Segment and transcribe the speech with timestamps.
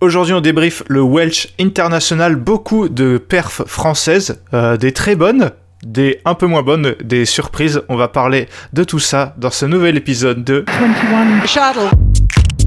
[0.00, 5.50] Aujourd'hui, on débrief le Welsh International, beaucoup de perfs françaises, euh, des très bonnes,
[5.82, 7.82] des un peu moins bonnes, des surprises.
[7.88, 11.90] On va parler de tout ça dans ce nouvel épisode de 21 Shuttle.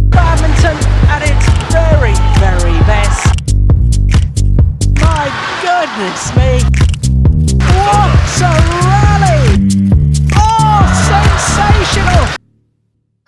[0.09, 0.75] Badminton
[1.09, 3.25] at its very, very best.
[4.99, 5.31] My
[5.63, 6.59] goodness me.
[7.59, 8.11] What
[8.41, 8.51] a
[8.83, 9.69] rally!
[10.35, 12.27] Oh, sensational!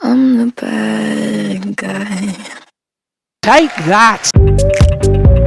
[0.01, 2.62] I'm the bad guy.
[3.43, 5.42] Take that!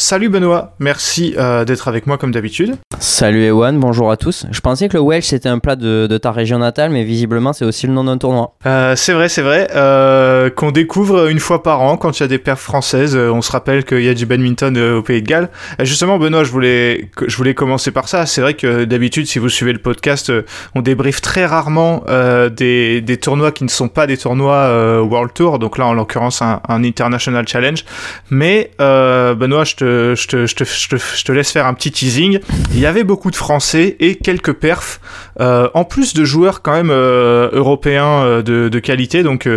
[0.00, 2.76] Salut Benoît, merci euh, d'être avec moi comme d'habitude.
[3.00, 4.46] Salut Ewan, bonjour à tous.
[4.50, 7.52] Je pensais que le Welsh c'était un plat de, de ta région natale, mais visiblement
[7.52, 8.54] c'est aussi le nom d'un tournoi.
[8.64, 12.24] Euh, c'est vrai, c'est vrai, euh, qu'on découvre une fois par an quand il y
[12.24, 13.14] a des perfs françaises.
[13.14, 15.50] On se rappelle qu'il y a du badminton au Pays de Galles.
[15.80, 18.24] Justement, Benoît, je voulais, je voulais commencer par ça.
[18.24, 20.32] C'est vrai que d'habitude, si vous suivez le podcast,
[20.74, 22.04] on débriefe très rarement
[22.56, 25.58] des, des tournois qui ne sont pas des tournois World Tour.
[25.58, 27.84] Donc là, en l'occurrence, un, un International Challenge.
[28.30, 32.40] Mais Benoît, je te, je, te, laisse faire un petit teasing.
[32.72, 35.00] Il y avait beaucoup de Français et quelques perfs,
[35.40, 39.22] euh, en plus de joueurs quand même euh, européens euh, de, qualité.
[39.22, 39.48] Donc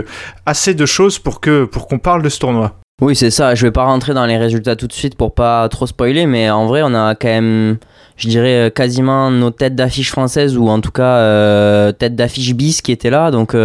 [0.45, 2.73] assez de choses pour que pour qu'on parle de ce tournoi.
[3.01, 3.55] Oui, c'est ça.
[3.55, 6.49] Je vais pas rentrer dans les résultats tout de suite pour pas trop spoiler, mais
[6.49, 7.77] en vrai, on a quand même,
[8.17, 12.91] je dirais, quasiment nos têtes d'affiche françaises ou en tout cas têtes d'affiche bis qui
[12.91, 13.31] étaient là.
[13.31, 13.55] Donc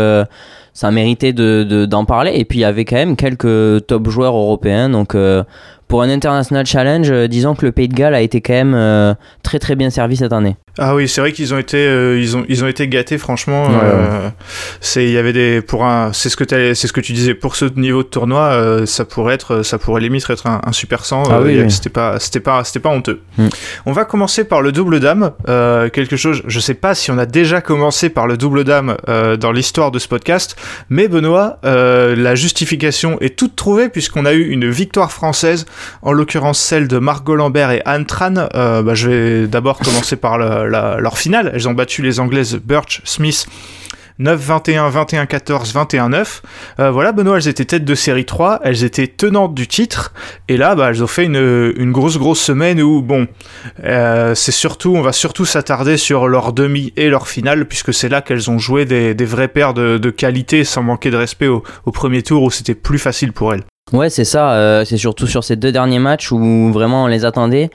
[0.73, 2.33] ça méritait de, de, d'en parler.
[2.35, 4.89] Et puis il y avait quand même quelques top joueurs européens.
[4.89, 5.15] Donc
[5.89, 8.75] pour un International Challenge, euh, disons que le Pays de Galles a été quand même
[8.75, 10.57] euh, très très bien servi cette année.
[10.81, 13.67] Ah oui, c'est vrai qu'ils ont été, euh, ils ont, ils ont été gâtés franchement.
[13.67, 14.29] Ouais, euh,
[14.81, 17.35] c'est, il y avait des, pour un, c'est ce que c'est ce que tu disais
[17.35, 20.73] pour ce niveau de tournoi, euh, ça pourrait être, ça pourrait limite être un, un
[20.73, 21.25] super 100.
[21.31, 21.69] Ah oui.
[21.71, 23.21] C'était pas, c'était pas, c'était pas honteux.
[23.39, 23.49] Mm.
[23.87, 26.43] On va commencer par le double dame, euh, quelque chose.
[26.47, 29.91] Je sais pas si on a déjà commencé par le double dame euh, dans l'histoire
[29.91, 30.55] de ce podcast,
[30.91, 35.67] mais Benoît, euh, la justification est toute trouvée puisqu'on a eu une victoire française,
[36.03, 38.35] en l'occurrence celle de Margot Lambert et Anne Tran.
[38.55, 41.51] Euh, bah, je vais d'abord commencer par la- la- leur finale.
[41.55, 43.47] Elles ont battu les Anglaises Birch Smith.
[44.21, 46.43] 9-21, 21-14, 21-9.
[46.81, 50.13] Euh, voilà, Benoît, elles étaient tête de série 3, elles étaient tenantes du titre,
[50.49, 53.29] et là, bah, elles ont fait une, une grosse, grosse semaine où, bon,
[53.85, 58.09] euh, c'est surtout, on va surtout s'attarder sur leur demi et leur finale, puisque c'est
[58.09, 61.47] là qu'elles ont joué des, des vrais paires de, de qualité, sans manquer de respect
[61.47, 63.63] au, au premier tour, où c'était plus facile pour elles.
[63.93, 64.53] Ouais, c'est ça.
[64.53, 67.71] euh, c'est surtout sur ces deux derniers matchs où vraiment on les attendait.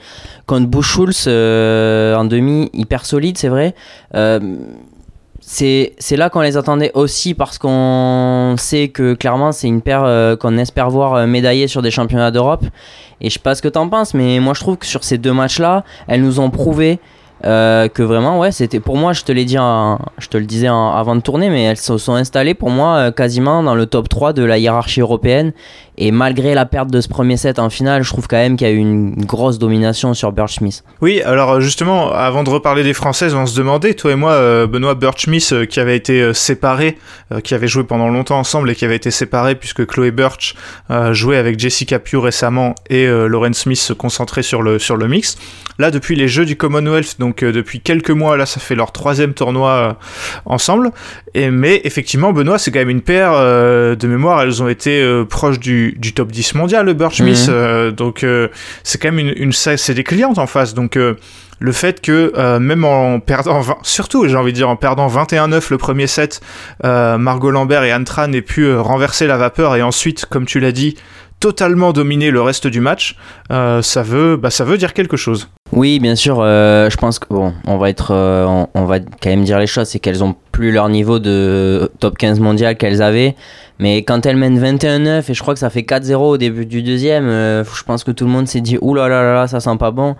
[0.46, 3.74] Contre Buchholz euh, en demi, hyper solide, c'est vrai.
[4.14, 4.38] Euh,
[5.40, 10.36] c'est là qu'on les attendait aussi parce qu'on sait que clairement c'est une paire euh,
[10.36, 12.64] qu'on espère voir euh, médaillée sur des championnats d'Europe.
[13.20, 15.18] Et je sais pas ce que t'en penses, mais moi je trouve que sur ces
[15.18, 16.98] deux matchs-là, elles nous ont prouvé
[17.42, 21.14] que vraiment, ouais, c'était pour moi, je te l'ai dit, je te le disais avant
[21.14, 24.42] de tourner, mais elles se sont installées pour moi quasiment dans le top 3 de
[24.42, 25.52] la hiérarchie européenne.
[25.96, 28.66] Et malgré la perte de ce premier set en finale, je trouve quand même qu'il
[28.66, 30.82] y a eu une grosse domination sur Birch Smith.
[31.00, 34.66] Oui, alors justement, avant de reparler des Françaises, on se demandait, toi et moi, euh,
[34.66, 36.98] Benoît Birch-Smith, euh, qui avait été euh, séparé,
[37.32, 40.56] euh, qui avait joué pendant longtemps ensemble et qui avait été séparé puisque Chloé Birch
[40.90, 44.96] euh, jouait avec Jessica Pugh récemment et euh, Lauren Smith se concentrait sur le, sur
[44.96, 45.36] le mix.
[45.78, 48.92] Là, depuis les Jeux du Commonwealth, donc euh, depuis quelques mois, là, ça fait leur
[48.92, 49.92] troisième tournoi euh,
[50.46, 50.92] ensemble.
[51.34, 55.02] Et, mais effectivement, Benoît, c'est quand même une paire euh, de mémoire, elles ont été
[55.02, 57.46] euh, proches du, du top 10 mondial, le Birch-Smith.
[57.48, 57.54] Mhm.
[57.54, 58.48] euh, donc, euh,
[58.82, 60.74] c'est quand même une, une c'est des clientes en face.
[60.74, 61.14] Donc, euh,
[61.60, 65.08] le fait que euh, même en perdant, 20 surtout j'ai envie de dire en perdant
[65.08, 66.40] 21-9 le premier set,
[66.84, 70.46] euh, Margot Lambert et Anne Tran aient pu euh, renverser la vapeur et ensuite, comme
[70.46, 70.96] tu l'as dit,
[71.40, 73.16] totalement dominer le reste du match,
[73.50, 75.50] euh, ça veut, bah, ça veut dire quelque chose.
[75.72, 76.40] Oui, bien sûr.
[76.40, 79.66] euh, je pense que bon, on va être, euh, on, va quand même dire les
[79.66, 83.34] choses, c'est qu'elles ont plus leur niveau de top 15 mondial qu'elles avaient.
[83.78, 86.82] Mais quand elles mènent 21-9 et je crois que ça fait 4-0 au début du
[86.82, 89.76] deuxième, je pense que tout le monde s'est dit ouh là là là ça sent
[89.78, 90.14] pas bon.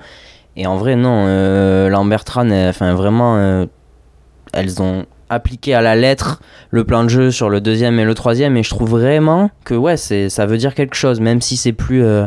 [0.56, 1.26] Et en vrai, non.
[1.88, 3.66] Lambert Tran, euh, enfin vraiment,
[4.52, 6.40] elles ont appliqué à la lettre
[6.70, 9.74] le plan de jeu sur le deuxième et le troisième et je trouve vraiment que
[9.74, 12.26] ouais c'est ça veut dire quelque chose même si c'est plus euh,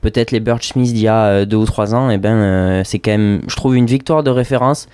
[0.00, 2.82] peut-être les Birch Smith d'il y a euh, deux ou trois ans et ben euh,
[2.84, 4.88] c'est quand même je trouve une victoire de référence.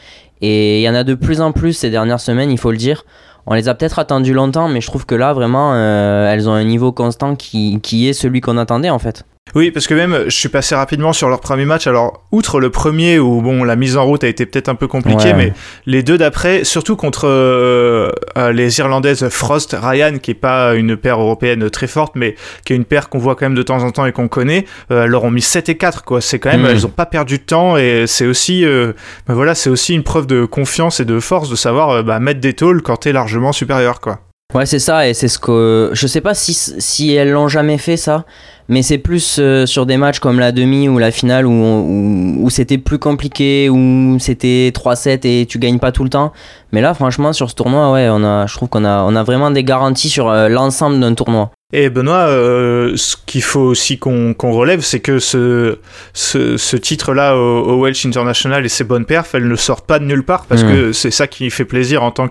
[0.44, 2.76] Et il y en a de plus en plus ces dernières semaines il faut le
[2.76, 3.04] dire.
[3.46, 6.64] On les a peut-être attendus longtemps mais je trouve que là vraiment elles ont un
[6.64, 9.24] niveau constant qui, qui est celui qu'on attendait en fait
[9.54, 11.86] Oui, parce que même, je suis passé rapidement sur leur premier match.
[11.86, 14.86] Alors, outre le premier où, bon, la mise en route a été peut-être un peu
[14.86, 15.34] compliquée, Ouais.
[15.34, 15.52] mais
[15.84, 20.96] les deux d'après, surtout contre euh, euh, les Irlandaises Frost, Ryan, qui est pas une
[20.96, 22.34] paire européenne très forte, mais
[22.64, 24.64] qui est une paire qu'on voit quand même de temps en temps et qu'on connaît,
[24.90, 26.22] euh, leur ont mis 7 et 4, quoi.
[26.22, 26.68] C'est quand même, Mhm.
[26.70, 28.92] elles ont pas perdu de temps et c'est aussi, euh,
[29.28, 32.40] ben voilà, c'est aussi une preuve de confiance et de force de savoir bah, mettre
[32.40, 34.20] des tôles quand t'es largement supérieur, quoi.
[34.54, 35.90] Ouais, c'est ça, et c'est ce que.
[35.94, 38.26] Je sais pas si, si elles l'ont jamais fait, ça,
[38.72, 42.36] mais c'est plus euh, sur des matchs comme la demi ou la finale où, où,
[42.40, 46.32] où c'était plus compliqué, où c'était 3-7 et tu gagnes pas tout le temps.
[46.72, 49.22] Mais là, franchement, sur ce tournoi, ouais, on a, je trouve qu'on a, on a
[49.22, 51.50] vraiment des garanties sur euh, l'ensemble d'un tournoi.
[51.74, 55.78] Et Benoît, euh, ce qu'il faut aussi qu'on qu'on relève, c'est que ce,
[56.12, 59.98] ce, ce titre-là au, au Welsh International et ses bonnes perfs, elles ne sortent pas
[59.98, 60.68] de nulle part parce Mm.
[60.68, 62.28] que c'est ça qui fait plaisir en tant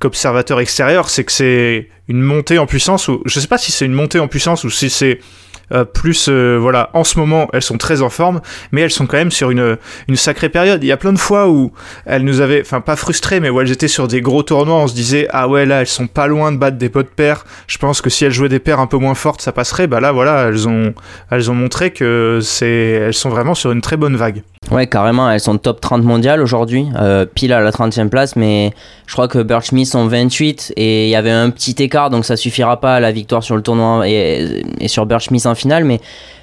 [0.00, 3.84] qu'observateur extérieur, c'est que c'est une montée en puissance ou je sais pas si c'est
[3.86, 5.20] une montée en puissance ou si c'est
[5.72, 8.40] euh, plus euh, voilà en ce moment elles sont très en forme
[8.72, 9.76] mais elles sont quand même sur une,
[10.08, 10.82] une sacrée période.
[10.82, 11.72] Il y a plein de fois où
[12.06, 14.76] elles nous avaient enfin pas frustrées mais où elles étaient sur des gros tournois.
[14.76, 17.44] On se disait ah ouais là elles sont pas loin de battre des potes paires
[17.66, 19.86] je pense que si elles jouaient des paires un peu moins fortes ça passerait.
[19.86, 20.94] Bah là voilà elles ont
[21.30, 24.42] elles ont montré que c'est elles sont vraiment sur une très bonne vague.
[24.70, 28.72] Ouais, carrément, elles sont top 30 mondiales aujourd'hui, euh, pile à la 30e place, mais
[29.06, 32.24] je crois que Birch Smith sont 28 et il y avait un petit écart, donc
[32.24, 35.54] ça suffira pas à la victoire sur le tournoi et, et sur Birch Smith en
[35.62, 36.00] finale, mais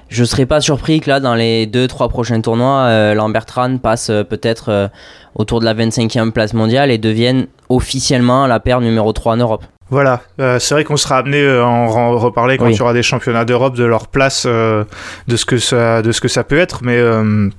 [0.09, 4.09] je serais pas surpris que là, dans les 2-3 prochains tournois, euh, Lambert Tran passe
[4.09, 4.87] euh, peut-être euh,
[5.35, 9.63] autour de la 25e place mondiale et devienne officiellement la paire numéro 3 en Europe.
[9.91, 12.73] Voilà, euh, c'est vrai qu'on sera amené à en reparler quand Oui.
[12.73, 14.83] il y aura des championnats d'Europe de leur place, euh,
[15.27, 16.97] de ce que ça, de ce que ça peut être, mais.
[16.97, 17.49] euh,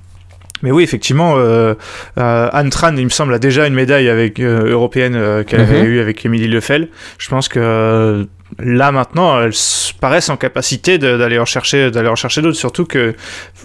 [0.62, 1.36] mais oui, effectivement,
[2.18, 5.86] Anne Tran, il me semble, a déjà une médaille avec, européenne qu'elle avait Mhm.
[5.86, 6.88] eue avec Émilie Lefel.
[7.16, 9.52] Je pense que là, maintenant, elles
[10.00, 12.58] paraissent en capacité d'aller en chercher, d'aller en chercher d'autres.
[12.58, 13.14] Surtout que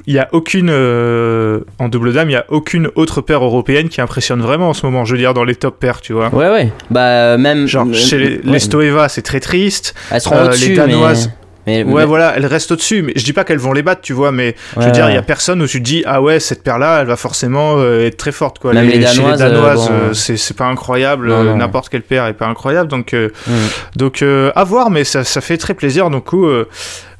[0.05, 3.89] il y a aucune, euh, en double dame, il y a aucune autre paire européenne
[3.89, 5.05] qui impressionne vraiment en ce moment.
[5.05, 6.33] Je veux dire, dans les top paires, tu vois.
[6.33, 7.67] Ouais, ouais, bah même.
[7.67, 8.41] Genre, euh, chez les, ouais.
[8.43, 9.95] les Stoeva, c'est très triste.
[10.11, 11.27] Elles seront euh, les au-dessus, Danoises.
[11.27, 11.44] mais.
[11.67, 13.01] Mais- Ouais, mais- voilà, elles restent au-dessus.
[13.01, 15.11] Mais je dis pas qu'elles vont les battre, tu vois, mais je veux dire, il
[15.11, 15.19] y ouais.
[15.19, 18.17] a personne où tu te dis, ah ouais, cette paire-là, elle va forcément euh, être
[18.17, 18.73] très forte, quoi.
[18.73, 21.33] Même les Danoises, les Danoises, euh, bon, euh, c'est pas incroyable.
[21.55, 22.89] N'importe quelle paire est pas incroyable.
[22.89, 23.51] Donc, Mm.
[23.95, 26.09] donc à voir, mais ça, ça fait très plaisir.
[26.09, 26.47] Donc, coup,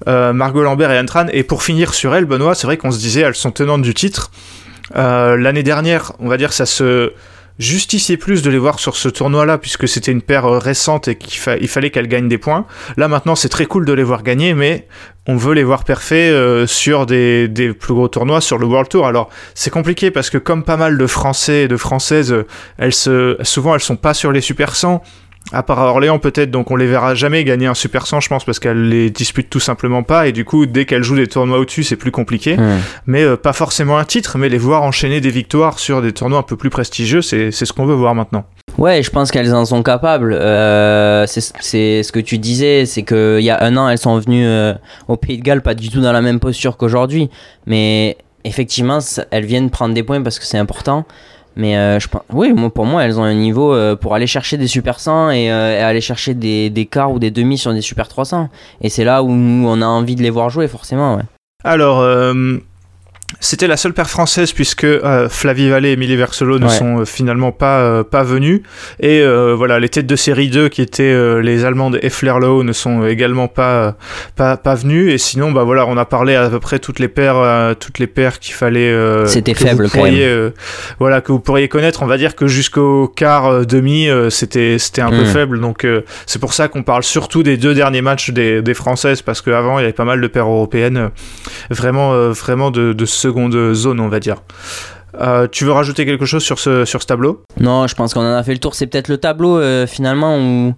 [0.08, 1.26] Margot Lambert et Anne Tran.
[1.32, 3.94] Et pour finir sur elles, Benoît, c'est vrai qu'on se disait, elles sont tenantes du
[3.94, 4.32] titre.
[4.96, 7.12] L'année dernière, on va dire, ça se
[7.60, 11.16] justifiait plus de les voir sur ce tournoi-là, puisque c'était une paire euh, récente et
[11.16, 12.66] qu'il fa- il fallait qu'elles gagnent des points.
[12.98, 14.88] Là, maintenant, c'est très cool de les voir gagner, mais
[15.28, 18.90] on veut les voir parfaits euh, sur des, des plus gros tournois, sur le World
[18.90, 19.08] Tour.
[19.08, 22.46] Alors, c'est compliqué parce que comme pas mal de Français et de Françaises, euh,
[22.78, 25.02] elles se, souvent, elles sont pas sur les Super 100.
[25.52, 28.30] À part à Orléans peut-être, donc on les verra jamais gagner un Super 100, je
[28.30, 31.28] pense, parce qu'elles les disputent tout simplement pas, et du coup, dès qu'elles jouent des
[31.28, 32.58] tournois au-dessus, c'est plus compliqué.
[33.06, 36.40] Mais euh, pas forcément un titre, mais les voir enchaîner des victoires sur des tournois
[36.40, 38.46] un peu plus prestigieux, c'est c'est ce qu'on veut voir maintenant.
[38.78, 40.34] Ouais, je pense qu'elles en sont capables.
[40.34, 44.18] Euh, c'est c'est ce que tu disais, c'est qu'il y a un an, elles sont
[44.20, 44.74] venues euh,
[45.08, 47.30] au Pays de Galles, pas du tout dans la même posture qu'aujourd'hui.
[47.68, 49.00] Mais effectivement,
[49.32, 51.06] elles viennent prendre des points parce que c'est important.
[51.56, 54.28] Mais euh, je pense, oui, moi, pour moi, elles ont un niveau euh, pour aller
[54.28, 57.58] chercher des Super 100 et, euh, et aller chercher des, des quarts ou des demi
[57.58, 58.50] sur des Super 300.
[58.82, 61.16] Et c'est là où on a envie de les voir jouer, forcément.
[61.16, 61.24] Ouais.
[61.64, 62.04] Alors,
[63.40, 66.72] c'était la seule paire française puisque euh, Flavie Vallée et Émilie Versolo ne Ouais.
[66.72, 68.62] sont euh, finalement pas, euh, pas venues.
[69.00, 72.72] Et euh, voilà, les têtes de série 2 qui étaient les Allemandes et Flerlow ne
[72.72, 73.96] sont également pas,
[74.36, 75.12] pas, pas venues.
[75.12, 78.08] Et sinon, bah voilà, on a parlé à peu près toutes les paires, toutes les
[78.08, 78.94] paires qu'il fallait.
[79.28, 80.52] C'était faible, quand pourriez, euh,
[81.00, 82.04] voilà, que vous pourriez connaître.
[82.04, 85.34] On va dire que jusqu'au quart demi, c'était c'était un peu Mm.
[85.34, 85.60] faible.
[85.60, 85.86] Donc
[86.28, 89.80] c'est pour ça qu'on parle surtout des deux derniers matchs des, des françaises parce qu'avant
[89.80, 91.10] il y avait pas mal de paires européennes
[91.72, 94.38] vraiment, vraiment de, de seconde zone, on va dire.
[95.20, 97.44] Euh, tu veux rajouter quelque chose sur ce, sur ce tableau?
[97.60, 98.76] Non, je pense qu'on en a fait le tour.
[98.76, 100.74] C'est peut-être le tableau euh, finalement où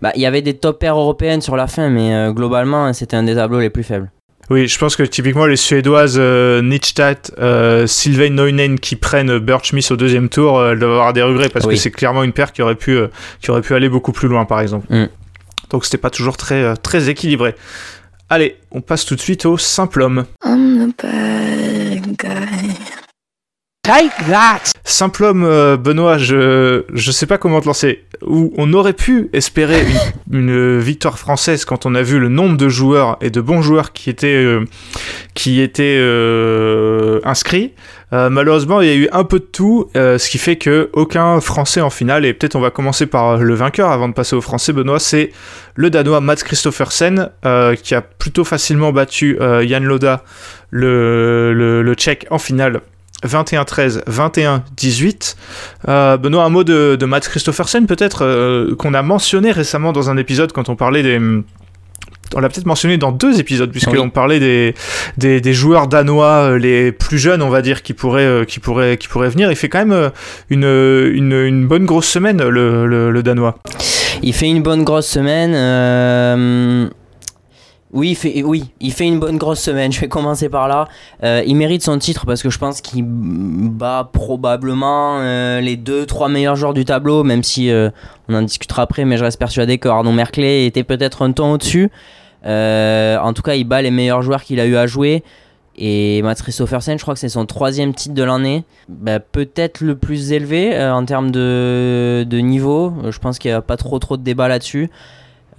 [0.00, 3.16] bah, il y avait des top paires européennes sur la fin, mais euh, globalement, c'était
[3.16, 4.10] un des tableaux les plus faibles.
[4.50, 6.60] Oui, je pense que typiquement les Suédoises euh,
[7.38, 11.22] euh, Sylvain Neunen qui prennent Birch Smith au deuxième tour, euh, elles doivent avoir des
[11.22, 11.74] regrets parce Oui.
[11.74, 12.98] que c'est clairement une paire qui aurait pu,
[13.40, 14.86] qui aurait pu aller beaucoup plus loin, par exemple.
[14.90, 15.08] Mm.
[15.70, 17.54] Donc c'était pas toujours très, très équilibré.
[18.30, 20.24] Allez, on passe tout de suite au simple homme.
[20.44, 22.74] I'm the bad guy.
[23.82, 24.72] Take that!
[24.82, 28.02] Simple homme, euh, Benoît, je je sais pas comment te lancer.
[28.22, 29.84] Où on aurait pu espérer
[30.30, 33.60] une, une victoire française quand on a vu le nombre de joueurs et de bons
[33.60, 34.64] joueurs qui étaient euh,
[35.34, 37.74] qui étaient euh, inscrits.
[38.12, 40.90] Euh, malheureusement, il y a eu un peu de tout, euh, ce qui fait que
[40.92, 42.24] aucun Français en finale.
[42.24, 44.72] Et peut-être on va commencer par le vainqueur avant de passer au Français.
[44.72, 45.32] Benoît, c'est
[45.74, 50.24] le Danois Mats Christoffersen euh, qui a plutôt facilement battu Jan Loda,
[50.70, 52.80] le, Tchèque, en finale
[53.26, 55.36] 21-13, 21-18.
[55.88, 60.16] Euh, Benoît, un mot de, de Mats Christoffersen peut-être qu'on a mentionné récemment dans un
[60.16, 61.20] épisode quand on parlait des...
[62.34, 64.10] On l'a peut-être mentionné dans deux épisodes puisqu'on Oui.
[64.10, 64.74] parlait des,
[65.18, 68.58] des, des joueurs danois euh, les plus jeunes, on va dire, qui pourraient, euh, qui
[68.60, 69.50] pourraient, qui pourraient venir.
[69.50, 70.10] Il fait quand même euh,
[70.50, 70.64] une,
[71.16, 73.56] une, une bonne grosse semaine, le, le, le danois.
[74.22, 75.52] Il fait une bonne grosse semaine.
[75.54, 76.88] euh,
[77.92, 79.92] Oui, il fait, oui, il fait une bonne grosse semaine.
[79.92, 80.88] Je vais commencer par là.
[81.22, 86.04] Euh, il mérite son titre parce que je pense qu'il bat probablement euh, les deux,
[86.06, 87.90] trois meilleurs joueurs du tableau, même si euh,
[88.28, 89.04] on en discutera après.
[89.04, 91.90] Mais je reste persuadé que Arnaud Merclé était peut-être un ton au-dessus.
[92.46, 95.22] Euh, en tout cas, il bat les meilleurs joueurs qu'il a eu à jouer.
[95.76, 98.64] Et Mats Christoffersen, je crois que c'est son troisième titre de l'année.
[98.88, 102.92] Bah, Peut-être le plus élevé euh, en termes de, niveau.
[103.10, 104.90] Je pense qu'il n'y a pas trop trop de débat là-dessus.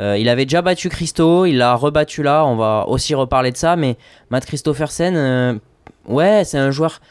[0.01, 2.45] Euh, il avait déjà battu Christo, il l'a rebattu là.
[2.45, 3.75] On va aussi reparler de ça.
[3.75, 3.97] Mais
[4.29, 5.59] Matt Christoffersen,
[6.07, 7.01] ouais, c'est un joueur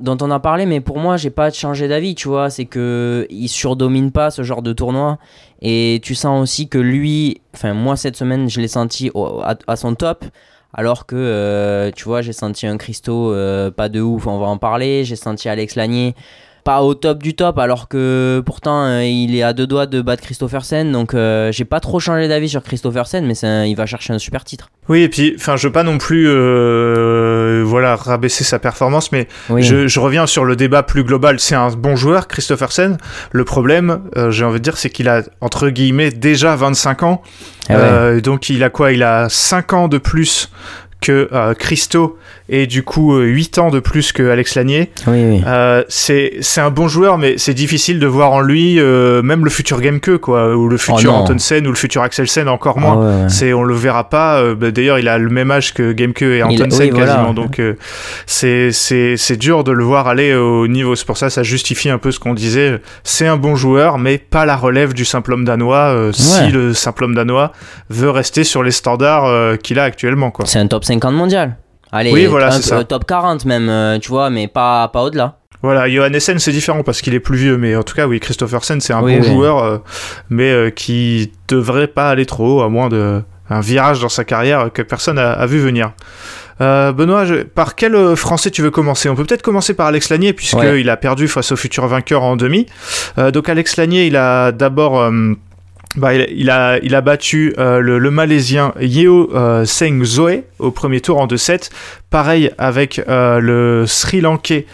[0.00, 2.50] dont on a parlé, mais pour moi, j'ai pas changé d'avis, tu vois.
[2.50, 5.18] C'est que il surdomine pas ce genre de tournoi.
[5.62, 9.10] Et tu sens aussi que lui, enfin, moi, cette semaine, je l'ai senti
[9.66, 10.24] à son top.
[10.74, 14.46] Alors que, euh, tu vois, j'ai senti un Christo euh, pas de ouf, on va
[14.46, 15.04] en parler.
[15.04, 16.14] J'ai senti Alex Lanier
[16.68, 20.02] pas au top du top, alors que pourtant euh, il est à deux doigts de
[20.02, 20.92] battre Christophersen.
[20.92, 24.18] Donc euh, j'ai pas trop changé d'avis sur Christophersen, mais un- il va chercher un
[24.18, 24.68] super titre.
[24.90, 29.28] Oui, et puis, enfin, je veux pas non plus, euh, voilà, rabaisser sa performance, mais
[29.50, 29.62] Oui.
[29.62, 31.40] je, je reviens sur le débat plus global.
[31.40, 32.96] C'est un bon joueur, Christophersen.
[33.32, 37.22] Le problème, euh, j'ai envie de dire, c'est qu'il a, entre guillemets, déjà 25 ans.
[37.70, 37.74] Ah
[38.12, 38.20] ouais.
[38.22, 38.92] Donc, il a quoi?
[38.92, 40.50] Il a 5 ans de plus
[41.00, 44.90] que euh, Christo et du coup euh, 8 ans de plus que Alex Lanier.
[45.06, 45.42] Oui, oui.
[45.46, 49.44] Euh, c'est c'est un bon joueur, mais c'est difficile de voir en lui euh, même
[49.44, 51.18] le futur Gameke, quoi, ou le futur Oh.
[51.18, 52.96] Antonsen, ou le futur Axelsen, encore Ah moins.
[52.96, 53.28] ouais, ouais.
[53.28, 54.40] C'est, on le verra pas.
[54.40, 57.06] euh, bah, D'ailleurs, il a le même âge que Gameke et Antonsen oui, voilà.
[57.12, 57.32] quasiment.
[57.34, 57.74] Donc, euh,
[58.26, 60.96] c'est, c'est, c'est dur de le voir aller au niveau.
[60.96, 62.80] C'est pour ça, ça justifie un peu ce qu'on disait.
[63.04, 65.90] C'est un bon joueur, mais pas la relève du simple homme danois.
[65.94, 67.52] euh, Si le simple homme danois
[67.90, 70.46] veut rester sur les standards euh, qu'il a actuellement, quoi.
[70.46, 71.56] C'est un top 50 mondial.
[71.92, 72.78] Allez, Oui, voilà, un ça.
[72.78, 75.36] euh, top 40 même, euh, tu vois, mais pas, pas au-delà.
[75.62, 78.20] Voilà, Johan Essen, c'est différent parce qu'il est plus vieux, mais en tout cas, oui,
[78.20, 79.28] Christophersen, c'est un Oui, bon oui.
[79.28, 79.78] joueur, euh,
[80.30, 84.24] mais euh, qui devrait pas aller trop haut, à moins de un virage dans sa
[84.24, 85.92] carrière que personne a, a vu venir.
[86.60, 89.08] Euh, Benoît, je- par quel français tu veux commencer?
[89.08, 90.88] On peut peut-être commencer par Alex Lanier, puisqu'il Ouais.
[90.88, 92.66] a perdu face au futur vainqueur en demi.
[93.32, 95.10] Donc Alex Lanier, il a d'abord...
[95.96, 101.00] bah, il, a, il a battu euh, le, Malaisien Yeo euh, Seng Zoe au premier
[101.00, 101.70] tour en 2-7.
[102.10, 104.66] Pareil avec euh, le Sri Lankais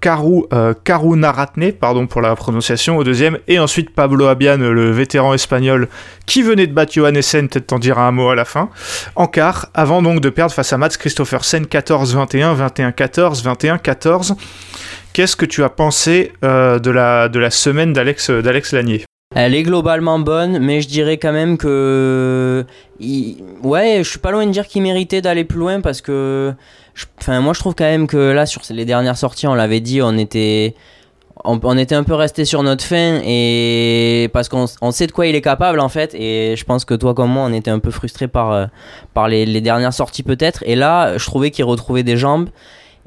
[0.00, 0.44] Karu,
[0.84, 3.38] Karunaratne, pardon pour la prononciation, au deuxième.
[3.48, 5.88] Et ensuite Pablo Abian, le vétéran espagnol,
[6.26, 8.68] qui venait de battre Johan Essen, peut-être t'en dira un mot à la fin,
[9.16, 14.36] en quart, avant donc de perdre face à Mats Christophersen 14-21, 21-14, 21-14.
[15.12, 18.30] Qu'est-ce que tu as pensé de, la, de la semaine d'Alex
[18.72, 19.04] Lanier?
[19.38, 22.64] Elle est globalement bonne, mais je dirais quand même que.
[23.62, 26.54] Ouais, je suis pas loin de dire qu'il méritait d'aller plus loin parce que.
[27.20, 30.00] Enfin, moi je trouve quand même que là, sur les dernières sorties, on l'avait dit,
[30.00, 30.74] on était.
[31.44, 35.26] On, était un peu resté sur notre fin et parce qu'on on sait de quoi
[35.26, 37.78] il est capable en fait et je pense que toi comme moi on était un
[37.78, 38.66] peu frustré par, euh,
[39.12, 42.48] par les, dernières sorties peut-être et là je trouvais qu'il retrouvait des jambes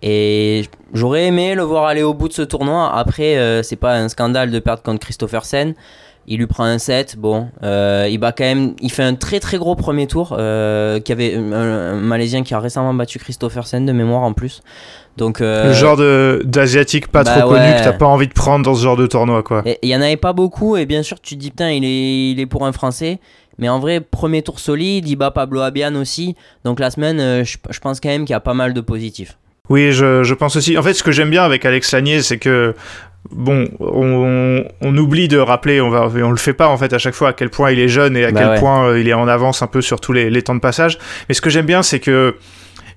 [0.02, 2.96] et j'aurais aimé le voir aller au bout de ce tournoi.
[2.96, 5.74] Après, euh, c'est pas un scandale de perdre contre Christophersen.
[6.28, 7.16] Il lui prend un set.
[7.18, 8.76] Bon, euh, il bat quand même.
[8.82, 10.36] Il fait un très très gros premier tour.
[10.38, 14.62] Euh, qui avait un, un Malaisien qui a récemment battu Christophersen de mémoire en plus.
[15.18, 18.34] Donc euh, Le genre de- d'asiatique pas bah trop connu que t'as pas envie de
[18.34, 19.64] prendre dans ce genre de tournoi, quoi.
[19.82, 22.32] il y en avait pas beaucoup et bien sûr tu te dis putain il est,
[22.32, 23.20] il est pour un Français.
[23.58, 25.10] Mais en vrai premier tour solide.
[25.10, 26.36] Il bat Pablo Abian aussi.
[26.64, 28.80] Donc la semaine, euh, je, je pense quand même qu'il y a pas mal de
[28.80, 29.38] positifs.
[29.68, 30.78] Oui, je, je pense aussi.
[30.78, 32.74] En fait, ce que j'aime bien avec Alex Lanier, c'est que
[33.32, 36.98] bon, on, on oublie de rappeler, on va, on le fait pas en fait à
[36.98, 38.60] chaque fois à quel point il est jeune et à Bah quel ouais.
[38.60, 40.98] point euh, il est en avance un peu sur tous les, les temps de passage.
[41.28, 42.36] Mais ce que j'aime bien, c'est que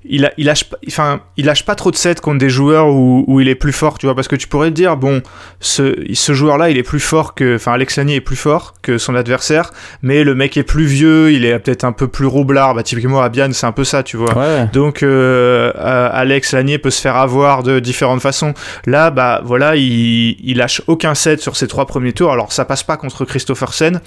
[0.04, 2.88] il, a, il lâche, pas- enfin, il lâche pas trop de sets contre des joueurs
[2.88, 5.22] où, où il est plus fort, tu vois, parce que tu pourrais te dire, bon,
[5.60, 8.98] ce, ce joueur-là, il est plus fort que, enfin, Alex Lanier est plus fort que
[8.98, 9.70] son adversaire,
[10.02, 13.20] mais le mec est plus vieux, il est peut-être un peu plus roublard, bah, typiquement
[13.20, 14.36] Abian, c'est un peu ça, tu vois.
[14.36, 14.66] Ouais.
[14.72, 18.54] Donc euh, euh, Alex Lanier peut se faire avoir de différentes façons.
[18.86, 22.32] Là, bah voilà, il, il lâche aucun set sur ses trois premiers tours.
[22.32, 24.00] Alors ça passe pas contre Christophersen,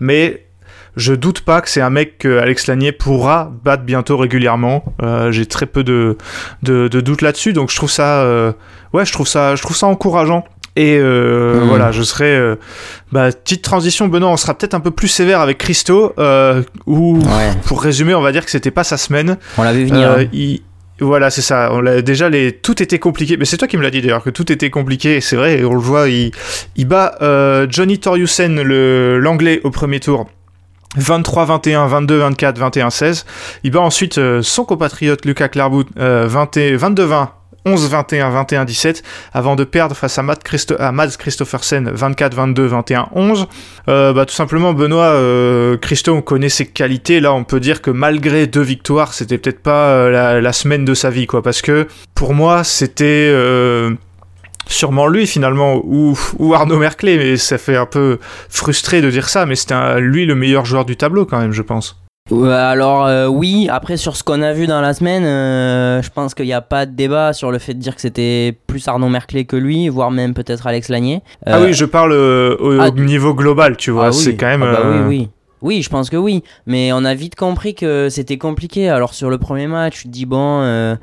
[0.00, 0.46] mais
[0.96, 4.84] je doute pas que c'est un mec que Alex Lanier pourra battre bientôt régulièrement.
[5.02, 6.16] Euh, J'ai très peu de,
[6.62, 8.52] de, de doutes là-dessus, donc je trouve ça, euh,
[8.92, 10.44] ouais, je trouve ça, je trouve ça encourageant.
[10.76, 11.68] Et euh, Mhm.
[11.68, 12.34] voilà, je serai.
[12.34, 12.56] euh,
[13.12, 17.18] bah, petite transition, Benoît, on sera peut-être un peu plus sévère avec Christo, euh, où,
[17.18, 17.52] Ouais.
[17.66, 19.36] pour résumer, on va dire que c'était pas sa semaine.
[19.56, 20.08] On l'avait venir.
[20.10, 20.28] Euh, hein.
[20.32, 20.62] il-
[21.00, 21.70] Voilà, c'est ça.
[21.72, 23.36] On l'a déjà les tout était compliqué.
[23.36, 25.16] Mais c'est toi qui me l'as dit d'ailleurs que tout était compliqué.
[25.16, 25.64] et C'est vrai.
[25.64, 26.08] on le voit.
[26.08, 26.30] Il,
[26.76, 30.28] il bat euh, Johnny Toriusen, le l'anglais au premier tour.
[30.98, 33.24] 23-21, 22-24, 21-16.
[33.64, 37.28] Il bat ensuite euh, son compatriote Lucas Clairbout, euh, 20 et- 22-20,
[37.66, 43.46] 11-21, 21-17, avant de perdre face à, Matt Christo à Mads Christophersen 24-22, 21-11.
[43.88, 47.20] Euh, bah, tout simplement, Benoît, euh, Christo, on connaît ses qualités.
[47.20, 50.84] Là, on peut dire que malgré deux victoires, c'était peut-être pas euh, la, la, semaine
[50.84, 51.42] de sa vie, quoi.
[51.42, 53.94] Parce que pour moi, c'était euh,
[54.66, 58.18] sûrement lui finalement ou, ou Arnaud Merclé mais ça fait un peu
[58.48, 61.62] frustré de dire ça mais c'était lui le meilleur joueur du tableau quand même je
[61.62, 66.08] pense alors euh, oui, après sur ce qu'on a vu dans la semaine, euh, je
[66.08, 68.88] pense qu'il n'y a pas de débat sur le fait de dire que c'était plus
[68.88, 71.20] Arnaud Merclé que lui, voire même peut-être Alex Lanier.
[71.46, 74.62] Euh, ah oui, je parle au, ah, niveau global, tu vois, ah, c'est quand même...
[74.62, 75.28] Ah, bah, oui, oui.
[75.60, 78.90] Oui, je pense que oui, mais on a vite compris que c'était compliqué.
[78.90, 80.96] Alors sur le premier match, tu te dis bon,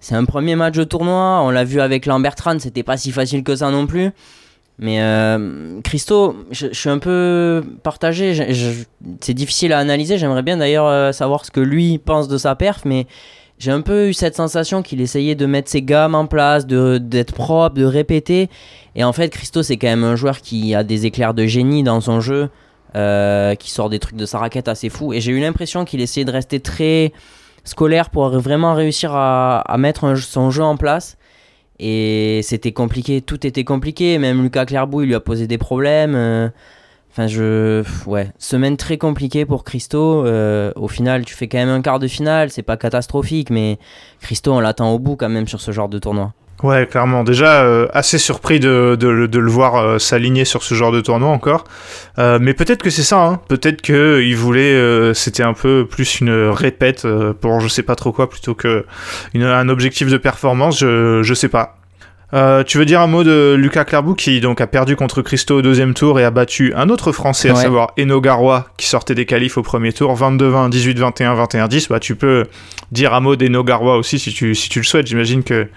[0.00, 3.42] c'est un premier match de tournoi, on l'a vu avec Lambertran, c'était pas si facile
[3.42, 4.12] que ça non plus.
[4.78, 8.54] Mais euh, Christo, je, suis un peu partagé.
[9.20, 10.18] c'est difficile à analyser.
[10.18, 13.08] J'aimerais bien d'ailleurs euh, savoir ce que lui pense de sa perf, mais
[13.58, 17.34] j'ai un peu eu cette sensation qu'il essayait de mettre ses gammes en place, d'être
[17.34, 18.48] propre, de répéter.
[18.94, 21.82] Et en fait, Christo, c'est quand même un joueur qui a des éclairs de génie
[21.82, 22.48] dans son jeu,
[22.94, 25.12] euh, qui sort des trucs de sa raquette assez fou.
[25.12, 27.12] Et j'ai eu l'impression qu'il essayait de rester très
[27.68, 31.16] scolaire pour vraiment réussir à, mettre son jeu en place.
[31.78, 34.18] Et c'était compliqué, tout était compliqué.
[34.18, 36.14] Même Lucas Clairbout, lui a posé des problèmes.
[36.14, 36.48] Euh.
[37.10, 37.84] Enfin, je.
[38.06, 40.26] Ouais, semaine très compliquée pour Christo.
[40.26, 43.78] Euh, au final, tu fais quand même un quart de finale, c'est pas catastrophique, mais
[44.20, 46.32] Christo, on l'attend au bout quand même sur ce genre de tournoi.
[46.64, 47.22] Ouais, clairement.
[47.22, 51.00] Déjà, euh, assez surpris de, de, de le voir euh, s'aligner sur ce genre de
[51.00, 51.64] tournoi encore.
[52.18, 53.22] Euh, mais peut-être que c'est ça.
[53.22, 53.40] Hein.
[53.48, 55.14] Peut-être qu'il voulait.
[55.14, 57.06] C'était un peu plus une répète
[57.40, 58.84] pour je sais pas trop quoi plutôt que
[59.68, 60.80] objectif de performance.
[60.80, 61.77] Je, je sais pas.
[62.34, 65.56] Euh, tu veux dire un mot de Lucas Clarbou qui donc a perdu contre Christo
[65.56, 69.14] au deuxième tour et a battu un autre Français, à savoir Eno Garoua qui sortait
[69.14, 71.88] des qualifs au premier tour, 22-20, 18-21, 21-10.
[71.88, 72.44] Bah tu peux
[72.92, 75.06] dire un mot d'Eno Garoua aussi si tu, si tu le souhaites.
[75.06, 75.68] J'imagine que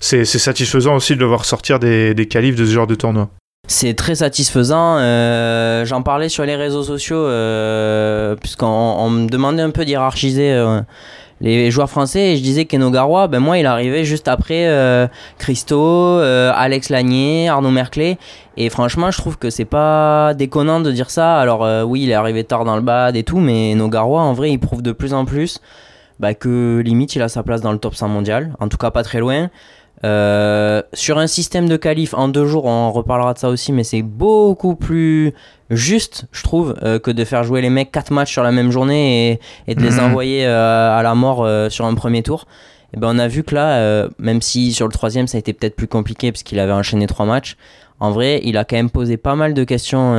[0.00, 3.28] c'est satisfaisant aussi de le voir sortir des, des qualifs de ce genre de tournoi.
[3.68, 4.96] C'est très satisfaisant.
[4.98, 10.50] Euh, J'en parlais sur les réseaux sociaux euh, puisqu'on me demandait un peu d'hierarchiser
[11.40, 15.06] les joueurs français et je disais qu'Enogarois, ben moi il arrivait juste après euh,
[15.38, 18.18] Christo, euh, Alex Lagné, Arnaud Merclé
[18.56, 21.38] et franchement je trouve que c'est pas déconnant de dire ça.
[21.38, 24.34] Alors euh, oui il est arrivé tard dans le bad et tout mais Enogarois en
[24.34, 25.60] vrai il prouve de plus en plus
[26.20, 28.90] bah, que limite il a sa place dans le top 100 mondial, en tout cas
[28.90, 29.48] pas très loin.
[30.02, 33.84] Euh, sur un système de qualif en deux jours, on reparlera de ça aussi, mais
[33.84, 35.34] c'est beaucoup plus
[35.68, 38.70] juste, je trouve, euh, que de faire jouer les mecs 4 matchs sur la même
[38.70, 40.04] journée et, et de les mhm.
[40.04, 42.46] envoyer euh, à la mort sur un premier tour.
[42.92, 45.52] Et ben on a vu que là, même si sur le troisième ça a été
[45.52, 47.56] peut-être plus compliqué parce qu'il avait enchaîné trois matchs,
[48.00, 50.12] en vrai, il a quand même posé pas mal de questions,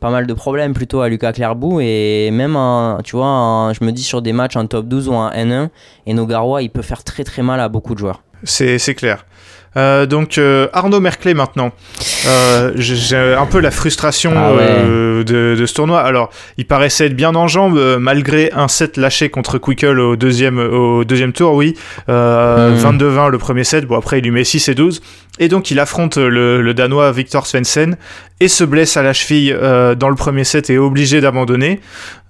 [0.00, 1.80] pas mal de problèmes plutôt à Lucas Clairbout.
[1.82, 2.56] Et même,
[3.04, 5.68] tu vois, je me dis sur des matchs en top 12 ou en N1,
[6.06, 9.24] et Nogarois, il peut faire très très mal à beaucoup de joueurs c'est clair.
[9.76, 11.72] Euh, donc euh, Arnaud Merclé maintenant.
[12.26, 16.00] Euh, j'ai un peu la frustration ah de, de, ce tournoi.
[16.00, 20.58] Alors, il paraissait être bien en jambes malgré un set lâché contre Quickle au deuxième,
[20.58, 21.74] au deuxième tour, oui.
[22.08, 23.30] 22-20 hmm.
[23.30, 23.86] le premier set.
[23.86, 25.00] Bon, après, il lui met 6 et 12.
[25.38, 27.96] Et donc, il affronte le, le Danois Victor Svensson
[28.40, 29.56] et se blesse à la cheville
[29.96, 31.80] dans le premier set et est obligé d'abandonner.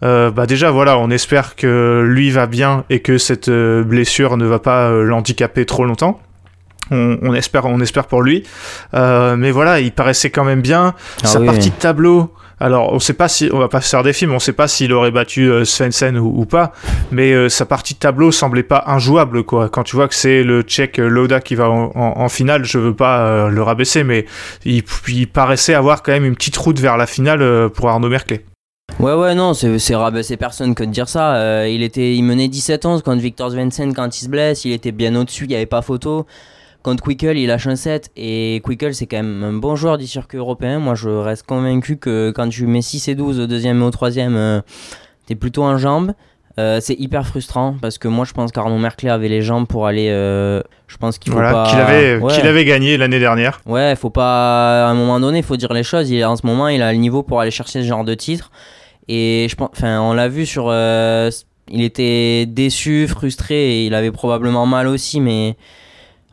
[0.01, 4.59] bah déjà, voilà, on espère que lui va bien et que cette blessure ne va
[4.59, 6.21] pas l'handicaper trop longtemps
[6.91, 8.45] on, espère, on espère pour lui.
[8.95, 10.95] Euh, mais voilà, il paraissait quand même bien.
[11.23, 12.33] Ah Sa partie de tableau.
[12.61, 14.93] Alors, on sait pas si, on va pas faire des films, on sait pas s'il
[14.93, 16.73] aurait battu euh, Svensson ou, pas,
[17.11, 19.69] mais euh, sa partie de tableau semblait pas injouable, quoi.
[19.69, 23.49] Quand tu vois que c'est le Tchèque Loda qui va en, finale, je veux pas
[23.49, 24.27] le rabaisser, mais
[24.65, 24.85] il,
[25.27, 28.41] paraissait avoir quand même une petite route vers la finale pour Arnaud Merkel.
[29.01, 31.67] Ouais, ouais, non, c'est rabaisser personne que de dire ça.
[31.67, 35.17] il, était, il menait 17-11 contre Victor Svensson quand il se blesse, il était bien
[35.17, 36.27] au-dessus, il n'y avait pas photo.
[36.83, 40.07] Contre Quickle, il lâche un 7 et Quickle, c'est quand même un bon joueur du
[40.09, 40.81] circuit européen.
[40.81, 43.91] Moi, je reste convaincu que quand tu mets 6 et 12 au deuxième et au
[43.91, 44.61] troisième, euh,
[45.27, 46.13] t'es plutôt en jambes.
[46.59, 49.87] Euh, c'est hyper frustrant parce que moi je pense qu'Arnaud Merclé avait les jambes pour
[49.87, 50.09] aller.
[50.11, 51.67] Euh, je pense qu'il faut pas.
[51.71, 53.61] Qu'il avait, qu'il avait gagné l'année dernière.
[53.65, 54.87] Ouais, faut pas.
[54.87, 56.11] À un moment donné, il faut dire les choses.
[56.11, 58.51] Il, en ce moment, il a le niveau pour aller chercher ce genre de titre.
[59.09, 59.71] Et je pense.
[59.73, 60.65] Enfin, on l'a vu sur.
[61.71, 65.57] il était déçu, frustré et il avait probablement mal aussi, mais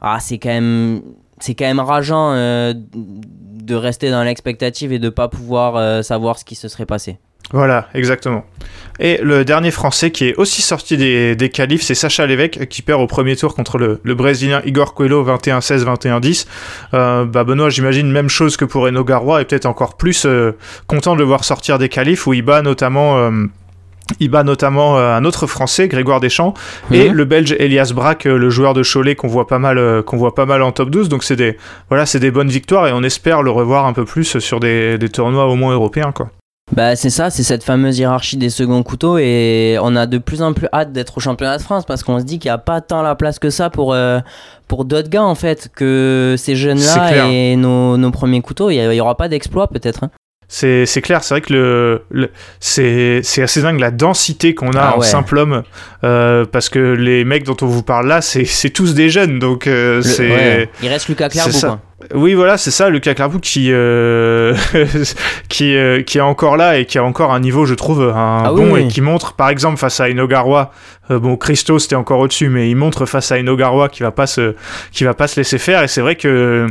[0.02, 1.02] ah, c'est quand même
[1.40, 6.38] c'est quand même rageant euh, de rester dans l'expectative et de pas pouvoir euh, savoir
[6.38, 7.18] ce qui se serait passé.
[7.52, 8.44] Voilà, exactement.
[9.00, 13.02] Et le dernier Français qui est aussi sorti des, des c'est Sacha Lévesque qui perd
[13.02, 16.46] au premier tour contre le, le Brésilien Igor Coelho 21-16, 21-10.
[16.94, 20.28] Euh, bah Benoît, j'imagine même chose que pour Eno Garoua et peut-être encore plus
[20.86, 23.32] content de le voir sortir des qualifs où il bat notamment
[24.20, 26.54] Il bat notamment euh, un autre Français, Grégoire Deschamps,
[26.92, 27.16] et Mhm.
[27.16, 30.18] le Belge Elias Braque, euh, le joueur de Cholet qu'on voit pas mal, euh, qu'on
[30.18, 31.10] voit pas mal en top 12.
[31.10, 31.58] Donc c'est des,
[31.90, 34.98] voilà, c'est des bonnes victoires et on espère le revoir un peu plus sur des,
[34.98, 36.30] des tournois au moins européens, quoi.
[36.72, 40.44] Bah c'est ça, c'est cette fameuse hiérarchie des seconds couteaux et on a de plus
[40.44, 42.60] en plus hâte d'être au championnat de France parce qu'on se dit qu'il n'y a
[42.60, 44.20] pas tant la place que ça pour, euh,
[44.68, 49.02] pour d'autres gars en fait, que ces jeunes-là et nos, nos premiers couteaux, il n'y
[49.02, 50.04] aura pas d'exploit peut-être.
[50.04, 50.12] hein.
[50.52, 54.72] C'est, c'est clair, c'est vrai que le, le- c'est, c'est assez dingue la densité qu'on
[54.72, 55.06] a Ah en ouais.
[55.06, 55.62] simple homme,
[56.04, 59.38] euh, parce que les mecs dont on vous parle là, c'est, c'est tous des jeunes,
[59.38, 60.70] donc euh, c'est, ouais.
[60.82, 61.30] Il reste Lucas.
[62.14, 64.56] Oui, voilà, c'est ça, Lucas Clarbou qui, euh,
[65.50, 68.44] qui, euh, qui est encore là et qui a encore un niveau, je trouve, un
[68.46, 68.84] Ah bon oui.
[68.84, 70.72] et qui montre, par exemple, face à Inogarwa,
[71.12, 74.28] euh, bon, Christo c'était encore au-dessus, mais il montre face à Inogarwa qui va pas
[74.28, 74.56] se,
[74.92, 75.84] qui va pas se laisser faire.
[75.84, 76.68] Et c'est vrai que,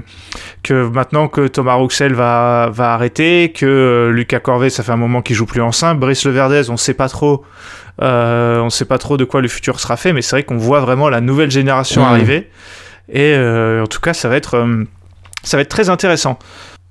[0.62, 4.97] que maintenant que Thomas Rouxel va, va arrêter, que euh, Lucas Corvet, ça fait un
[4.97, 7.45] moment qu'il joue plus en simple, Brice Leverdez, on sait pas trop.
[8.01, 10.57] Euh, on sait pas trop de quoi le futur sera fait, mais c'est vrai qu'on
[10.57, 12.49] voit vraiment la nouvelle génération arriver.
[13.11, 14.64] Et euh, en tout cas, ça va être,
[15.49, 16.39] ça va être très intéressant.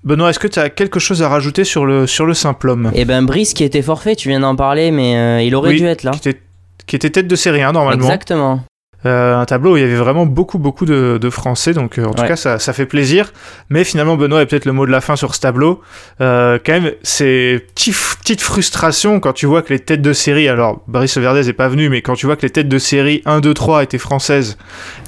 [0.03, 2.91] Benoît, est-ce que tu as quelque chose à rajouter sur le, sur le simple homme?
[2.95, 5.77] Et ben Brice qui était forfait, tu viens d'en parler, mais euh, il aurait Oui,
[5.77, 6.11] dû être là.
[6.11, 6.41] qui était,
[6.85, 8.03] qui était tête de série 1 normalement.
[8.03, 8.61] Exactement.
[9.05, 12.05] Euh, un tableau où il y avait vraiment beaucoup beaucoup de, de Français, donc euh,
[12.05, 13.31] en tout cas ça, ça fait plaisir.
[13.69, 15.81] Mais finalement Benoît est peut-être le mot de la fin sur ce tableau.
[16.19, 20.47] Euh, quand même, c'est petit- petite frustration quand tu vois que les têtes de série,
[20.49, 23.21] alors Brice Verdez est pas venu, mais quand tu vois que les têtes de série
[23.25, 24.57] 1, 2, 3 étaient françaises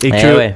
[0.04, 0.54] et que ouais.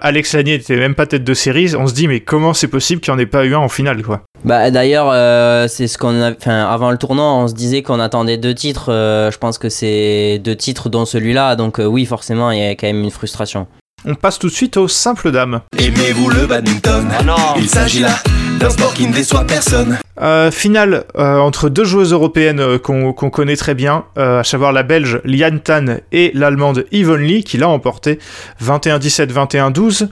[0.00, 3.00] Alex Lanier n'était même pas tête de série, on se dit mais comment c'est possible
[3.00, 4.22] qu'il n'y en ait pas eu un en finale quoi?
[4.44, 6.30] Bah d'ailleurs, c'est ce qu'on a.
[6.30, 8.86] Enfin, avant le tournoi, on se disait qu'on attendait deux titres.
[8.88, 11.56] je pense que c'est deux titres dont celui-là.
[11.56, 13.66] Donc oui, forcément, il y a quand même une frustration.
[14.04, 15.60] On passe tout de suite aux simples dames.
[15.76, 17.06] Aimez-vous le badminton
[17.58, 18.16] Il s'agit là
[18.58, 19.98] d'un sport qui ne déçoit personne.
[20.20, 24.72] Euh, finale euh, entre deux joueuses européennes euh, qu'on connaît très bien, euh, à savoir
[24.72, 28.18] la belge Liane Tan et l'allemande Yvonne Lee, qui l'a emporté
[28.62, 30.08] 21-17, 21-12.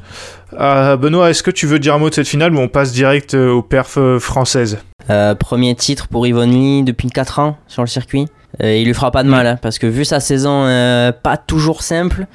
[0.59, 2.93] Euh, Benoît, est-ce que tu veux dire un mot de cette finale ou on passe
[2.93, 4.79] direct aux perfs françaises?
[5.11, 8.27] Euh, premier titre pour Yvonne Lee depuis 4 ans sur le circuit.
[8.63, 11.37] Euh, il lui fera pas de mal, hein, parce que vu sa saison euh, pas
[11.37, 12.27] toujours simple,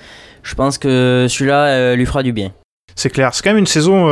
[0.41, 2.51] je pense que celui-là euh, lui fera du bien.
[2.95, 4.09] C'est clair, c'est quand même une saison...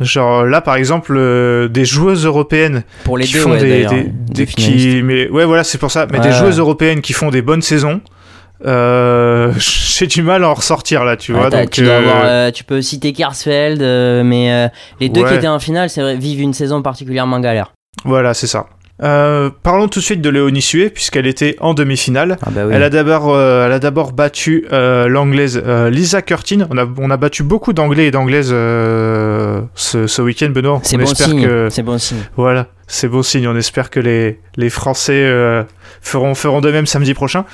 [0.00, 4.46] Genre là par exemple euh, des joueuses européennes Pour les qui deux, font ouais, des,
[4.46, 6.60] qui mais ouais voilà c'est pour ça mais des joueuses ouais.
[6.60, 8.00] européennes qui font des bonnes saisons
[8.64, 12.52] euh, j'ai du mal à en ressortir là tu vois donc tu, dois euh, avoir,
[12.52, 13.82] tu peux citer Karsfeld,
[14.24, 17.72] mais les deux qui étaient en finale, c'est vivent une saison particulièrement galère.
[18.04, 18.66] Voilà, c'est ça.
[19.02, 22.36] Euh, parlons tout de suite de Léonie Sué, puisqu'elle était en demi-finale.
[22.42, 22.72] Ah bah oui.
[22.74, 26.66] Elle a d'abord, euh, elle a d'abord battu euh, l'anglaise euh, Lisa Curtin.
[26.70, 30.80] On a, on a battu beaucoup d'anglais et d'anglaises euh, ce, ce week-end, Benoît.
[30.82, 31.42] C'est on bon espère signe.
[31.46, 32.18] que C'est bon signe.
[32.36, 33.48] voilà, c'est bon signe.
[33.48, 35.62] On espère que les, les Français euh,
[36.02, 37.44] feront, feront de même samedi prochain.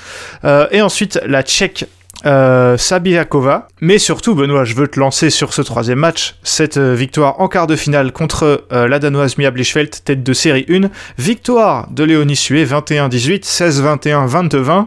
[0.45, 1.87] Euh, et ensuite, la Tchèque
[2.25, 3.69] euh, Sabiakova.
[3.81, 6.37] Mais surtout, Benoît, je veux te lancer sur ce troisième match.
[6.43, 10.33] Cette euh, victoire en quart de finale contre euh, la Danoise Mia Blichfeld, tête de
[10.33, 10.89] série 1.
[11.19, 14.87] Victoire de Léonie Sué, 21-18, 16-21, 22-20.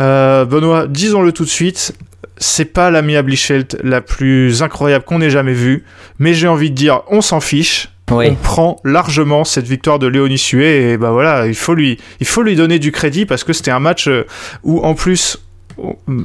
[0.00, 1.94] Euh, Benoît, disons-le tout de suite,
[2.36, 5.84] c'est pas la Mia Blichfeld la plus incroyable qu'on ait jamais vue,
[6.18, 7.88] mais j'ai envie de dire, on s'en fiche.
[8.10, 8.36] On Oui.
[8.42, 12.42] prend largement cette victoire de Léonie Sué et bah voilà, il faut lui, il faut
[12.42, 14.26] lui donner du crédit parce que c'était un match euh,
[14.62, 15.38] où en plus,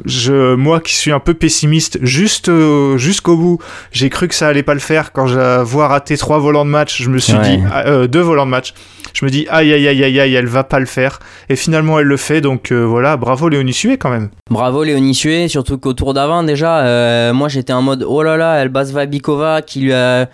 [0.06, 3.60] je, moi qui suis un peu pessimiste, juste euh, jusqu'au bout,
[3.92, 6.70] j'ai cru que ça allait pas le faire quand j'ai vois raté trois volants de
[6.70, 7.02] match.
[7.02, 7.58] Je me suis Ouais.
[7.58, 8.74] dit euh, deux volants de match.
[9.14, 11.20] Je me dis aïe aïe aïe aïe aïe, elle va pas le faire.
[11.50, 14.30] Et finalement elle le fait, donc euh, voilà, bravo Léonie Sué quand même.
[14.52, 18.38] Bravo Léonie Sué, surtout qu'au tour d'avant déjà, euh, moi j'étais en mode oh là
[18.38, 20.30] là, elle base Vabikova qui lui a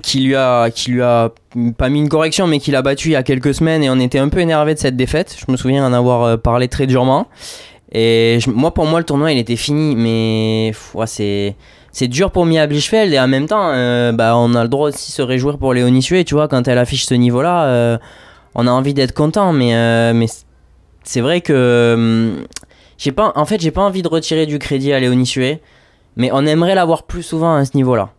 [0.00, 1.32] qui lui a qui lui a
[1.76, 3.98] pas mis une correction mais qui l'a battu il y a quelques semaines et on
[4.00, 5.36] était un peu énervé de cette défaite.
[5.46, 7.28] Je me souviens en avoir parlé très durement.
[7.92, 10.72] Et moi pour moi le tournoi il était fini mais
[11.06, 11.56] c'est
[11.92, 14.88] c'est dur pour Mia Blichfeld et en même temps euh, bah, on a le droit
[14.88, 17.98] aussi de se réjouir pour Léonie Sué, tu vois quand elle affiche ce niveau-là, euh,
[18.54, 20.26] on a envie d'être content mais euh, mais
[21.04, 22.46] c'est vrai que hum,
[23.02, 25.60] j'ai pas, en fait, j'ai pas envie de retirer du crédit à Léonie Sué,
[26.14, 28.10] mais on aimerait l'avoir plus souvent à ce niveau-là.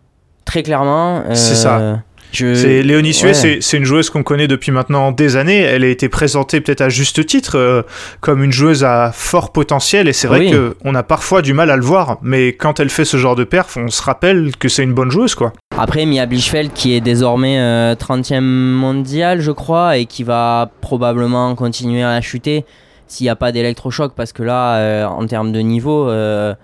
[0.44, 1.22] Très clairement.
[1.32, 2.02] C'est ça.
[2.34, 2.54] Je...
[2.54, 3.34] C'est Léonie Sué, ouais.
[3.60, 5.60] c'est- une joueuse qu'on connaît depuis maintenant des années.
[5.60, 7.82] Elle a été présentée peut-être à juste titre euh,
[8.20, 10.50] comme une joueuse à fort potentiel, et c'est vrai Oui.
[10.50, 12.18] que on a parfois du mal à le voir.
[12.22, 15.10] Mais quand elle fait ce genre de perf, on se rappelle que c'est une bonne
[15.10, 15.52] joueuse, quoi.
[15.78, 21.54] Après, Mia Blichfeld, qui est désormais euh, 30e mondial, je crois, et qui va probablement
[21.54, 22.64] continuer à chuter
[23.06, 26.54] s'il n'y a pas d'électrochoc, parce que là, euh, en termes de niveau, euh,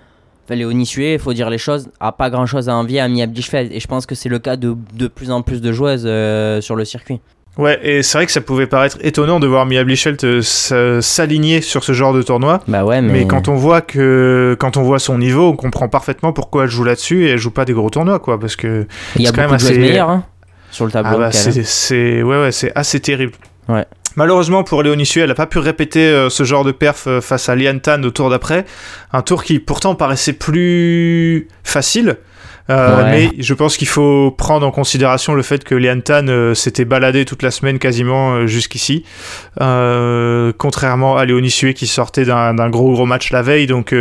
[0.54, 3.72] Léonie Sué, il faut dire les choses, a pas grand-chose à envier à Mia Blichfeld.
[3.72, 6.60] Et je pense que c'est le cas de de plus en plus de joueuses euh,
[6.60, 7.20] sur le circuit.
[7.58, 10.72] Ouais, et c'est vrai que ça pouvait paraître étonnant de voir Mia Blichelt euh, s-
[11.04, 12.60] s'aligner sur ce genre de tournoi.
[12.68, 15.88] Bah ouais, mais, Mais quand on voit que quand on voit son niveau, on comprend
[15.88, 18.86] parfaitement pourquoi elle joue là-dessus et elle joue pas des gros tournois quoi parce que
[19.16, 20.24] il y a c'est quand beaucoup même de assez- hein,
[20.70, 21.10] sur le tableau.
[21.14, 23.32] ah bah, c'est ouais ouais, c'est assez terrible.
[23.68, 23.84] Ouais.
[24.16, 27.20] Malheureusement pour Léonie Sue, elle a pas pu répéter euh, ce genre de perf euh,
[27.20, 28.64] face à Lian Tan au tour d'après,
[29.12, 32.18] un tour qui pourtant paraissait plus facile.
[32.68, 33.10] Euh, Ouais.
[33.10, 36.84] Mais je pense qu'il faut prendre en considération le fait que Lian Tan euh, s'était
[36.84, 39.04] baladé toute la semaine quasiment euh, jusqu'ici,
[39.60, 43.66] Euh, contrairement à Léonie qui sortait d'un gros gros match la veille.
[43.66, 43.94] Donc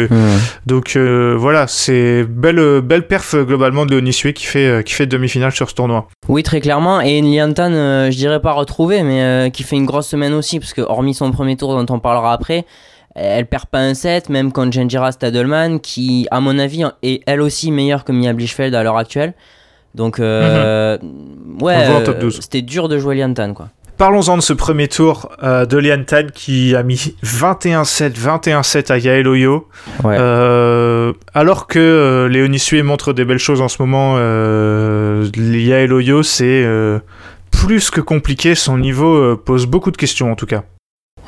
[0.66, 5.52] donc euh, voilà, c'est belle belle perf globalement de Léonie qui fait qui fait demi-finale
[5.52, 6.08] sur ce tournoi.
[6.28, 7.02] Oui, très clairement.
[7.02, 10.74] Et Liantan, euh, je dirais pas retrouvé, mais qui fait une grosse semaine aussi, parce
[10.74, 12.66] que hormis son premier tour dont on parlera après,
[13.22, 17.42] elle perd pas un set, même contre Genjira Stadelman, qui, à mon avis, est elle
[17.42, 19.34] aussi meilleure que Mia Blichfeld à l'heure actuelle.
[19.96, 20.98] Donc, euh,
[21.62, 21.96] ouais, Mhm.
[21.96, 22.40] En euh, top 12.
[22.42, 23.70] c'était dur de jouer Liantan, quoi.
[23.98, 28.98] Parlons-en de ce premier tour euh, de Lian Tan qui a mis 21-7, 21-7 à
[28.98, 29.68] Yael Oyo.
[30.06, 30.16] Ouais.
[30.18, 34.16] Euh, alors que Léonie Sue montre des belles choses en ce moment,
[35.36, 36.66] Yael Oyo, c'est
[37.52, 38.56] plus que compliqué.
[38.56, 40.64] Son niveau pose beaucoup de questions en tout cas.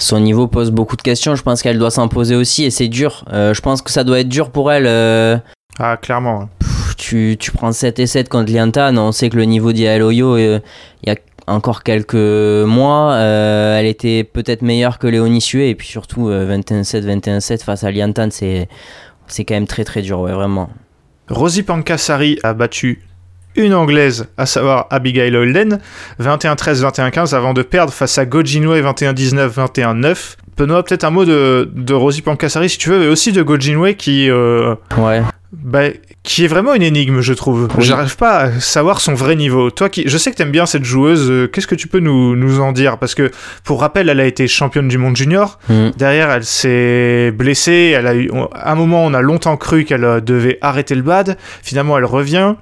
[0.01, 1.35] Son niveau pose beaucoup de questions.
[1.35, 3.23] Je pense qu'elle doit s'en poser aussi, et c'est dur.
[3.31, 4.85] Euh, je pense que ça doit être dur pour elle.
[4.87, 5.37] euh,
[5.79, 6.49] Ah, clairement.
[6.59, 10.01] Pff, tu, tu prends 7 et 7 contre Liantan, on sait que le niveau d'Yael
[10.01, 10.59] Oyo, euh,
[11.03, 11.15] il y a
[11.47, 17.03] encore quelques mois, elle était peut-être meilleure que Léonie Sue, et puis surtout euh, 21-7,
[17.19, 18.69] 21-7 face à Liantan, c'est,
[19.27, 20.69] c'est quand même très très dur, ouais, vraiment.
[21.29, 23.01] Rosie Pankasari a battu
[23.55, 25.79] une anglaise, à savoir Abigail Holden,
[26.21, 30.35] 21-13, 21-15, avant de perdre face à Gojinwe 21-19, 21-9.
[30.57, 33.93] Benoît, peut-être un mot de, de Rosie Pankasari si tu veux, mais aussi de Gojinwe
[33.95, 35.21] qui, euh, Ouais.
[35.53, 35.85] bah,
[36.23, 37.67] qui est vraiment une énigme, je trouve.
[37.77, 37.83] Oui.
[37.83, 39.71] J'arrive pas à savoir son vrai niveau.
[39.71, 42.35] Toi, qui, je sais que t'aimes bien cette joueuse, euh, qu'est-ce que tu peux nous,
[42.35, 42.97] nous en dire?
[42.99, 43.31] Parce que,
[43.63, 45.57] pour rappel, elle a été championne du monde junior.
[45.69, 45.89] Mm.
[45.97, 47.95] Derrière, elle s'est blessée.
[47.97, 50.93] Elle a eu, on- à un moment, on a longtemps cru qu'elle euh, devait arrêter
[50.93, 51.37] le bad.
[51.63, 52.53] Finalement, elle revient.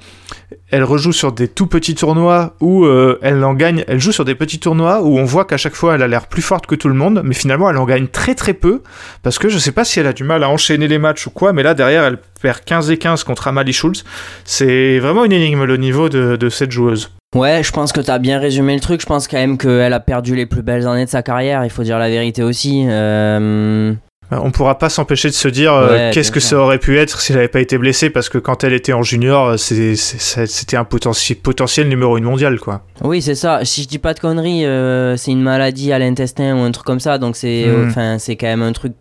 [0.71, 3.83] Elle rejoue sur des tout petits tournois où euh, elle en gagne.
[3.87, 6.27] Elle joue sur des petits tournois où on voit qu'à chaque fois, elle a l'air
[6.27, 7.21] plus forte que tout le monde.
[7.23, 8.81] Mais finalement, elle en gagne très très peu.
[9.21, 11.31] Parce que je sais pas si elle a du mal à enchaîner les matchs ou
[11.31, 11.53] quoi.
[11.53, 14.03] Mais là, derrière, elle perd 15 et 15 contre Amalie Schulz.
[14.43, 17.11] C'est vraiment une énigme le niveau de, cette joueuse.
[17.35, 19.01] Ouais, je pense que t'as bien résumé le truc.
[19.01, 21.69] Je pense quand même qu'elle a perdu les plus belles années de sa carrière, il
[21.69, 22.85] faut dire la vérité aussi.
[22.87, 23.93] Euh,
[24.31, 26.49] On pourra pas s'empêcher de se dire euh, Ouais, qu'est-ce que sûr.
[26.49, 28.93] ça aurait pu être si elle avait pas été blessée parce que quand elle était
[28.93, 32.83] en junior, euh, c'était un potentiel, potentiel numéro une mondial quoi.
[33.01, 33.65] Oui, c'est ça.
[33.65, 36.85] Si je dis pas de conneries, euh, c'est une maladie à l'intestin ou un truc
[36.85, 37.87] comme ça, donc c'est, Mhm.
[37.89, 38.93] enfin, c'est quand même un truc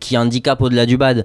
[0.00, 1.24] qui handicape au-delà du bad.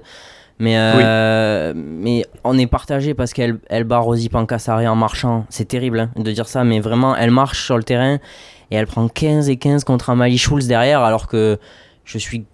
[0.60, 5.44] Mais, euh, mais on est partagé parce qu'elle elle bat Rosie Pankasari en marchant.
[5.50, 8.20] C'est terrible hein, de dire ça, mais vraiment, elle marche sur le terrain
[8.70, 11.58] et elle prend 15 et 15 contre Amalie Schulz derrière, alors que
[12.04, 12.44] je suis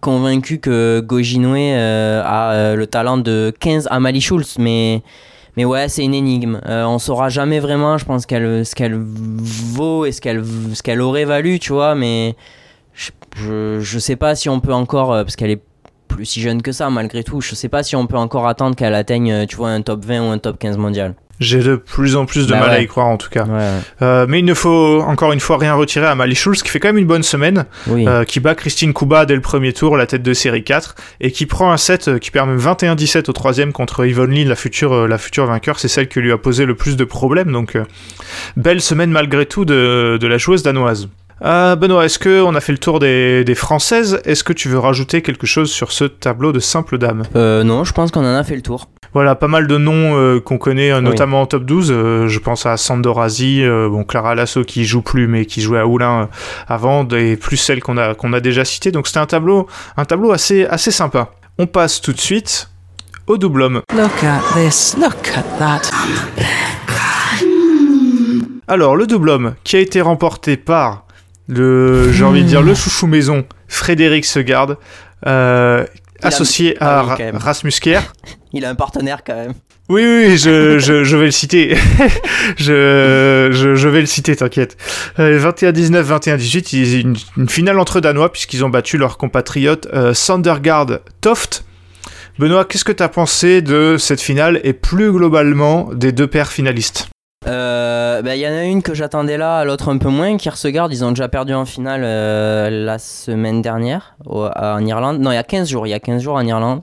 [0.00, 5.02] convaincu que Gojinwe euh, a euh, le talent de 15 Amalie Schulz, mais.
[5.56, 6.60] Mais ouais, c'est une énigme.
[6.66, 11.24] Euh, on saura jamais vraiment, je pense, qu'elle, ce qu'elle vaut et ce qu'elle, aurait
[11.24, 12.34] valu, tu vois, mais
[12.92, 15.62] je, je, je sais pas si on peut encore, parce qu'elle est
[16.08, 18.74] plus si jeune que ça malgré tout, je sais pas si on peut encore attendre
[18.74, 21.14] qu'elle atteigne, tu vois, un top 20 ou un top 15 mondial.
[21.40, 23.44] J'ai de plus en plus de Bah mal à y croire en tout cas.
[23.44, 23.68] Ouais,
[24.02, 26.78] Euh, mais il ne faut encore une fois rien retirer à Mali Schulz qui fait
[26.78, 28.06] quand même une bonne semaine, oui.
[28.06, 31.32] euh, qui bat Christine Kuba dès le premier tour, la tête de série 4, et
[31.32, 34.54] qui prend un set euh, qui perd même 21-17 au troisième contre Yvonne Lee, la
[34.56, 35.78] future, la future vainqueur.
[35.80, 37.50] C'est celle qui lui a posé le plus de problèmes.
[37.52, 37.76] Donc
[38.56, 41.08] belle semaine malgré tout de, de la joueuse danoise.
[41.44, 44.20] Euh, Benoît, est-ce que on a fait le tour des, des françaises?
[44.24, 47.24] Est-ce que tu veux rajouter quelque chose sur ce tableau de simple dame?
[47.36, 48.88] Euh, non, je pense qu'on en a fait le tour.
[49.12, 51.04] Voilà, pas mal de noms euh, qu'on connaît, euh, Oui.
[51.04, 51.90] notamment en top 12.
[51.92, 55.78] Euh, je pense à Sandorazi, euh, bon, Clara Lasso qui joue plus, mais qui jouait
[55.78, 56.26] à Oulin euh,
[56.66, 58.90] avant, et plus celles qu'on a, qu'on a déjà citées.
[58.90, 59.66] Donc c'était un tableau,
[59.98, 61.30] un tableau assez, assez sympa.
[61.58, 62.70] On passe tout de suite
[63.26, 63.82] au double homme.
[63.94, 64.96] Look at this.
[64.98, 65.90] Look at that.
[68.66, 71.03] Alors, le double homme qui a été remporté par
[71.48, 74.76] le, j'ai envie de dire, le chouchou maison, Frédéric Segard,
[75.26, 75.84] euh,
[76.22, 77.36] associé Ah à oui, quand même.
[77.36, 78.12] Rasmus Kjær.
[78.52, 79.52] Il a un partenaire quand même.
[79.90, 81.76] Oui, oui, oui, je, je, je vais le citer.
[82.56, 84.76] je, je, je vais le citer, t'inquiète.
[85.18, 90.14] Euh, 21-19, 21-18, ils- une, une finale entre Danois, puisqu'ils ont battu leur compatriote euh,
[90.14, 91.64] Sandergaard Toft.
[92.38, 97.08] Benoît, qu'est-ce que t'as pensé de cette finale et plus globalement des deux paires finalistes?
[97.46, 100.36] Euh, bah, Il y en a une que j'attendais là, l'autre un peu moins.
[100.36, 105.20] Kierkegaard, ils ont déjà perdu en finale euh, la semaine dernière au- en Irlande.
[105.20, 105.86] Non, il y a 15 jours.
[105.86, 106.82] Il y a 15 jours en Irlande.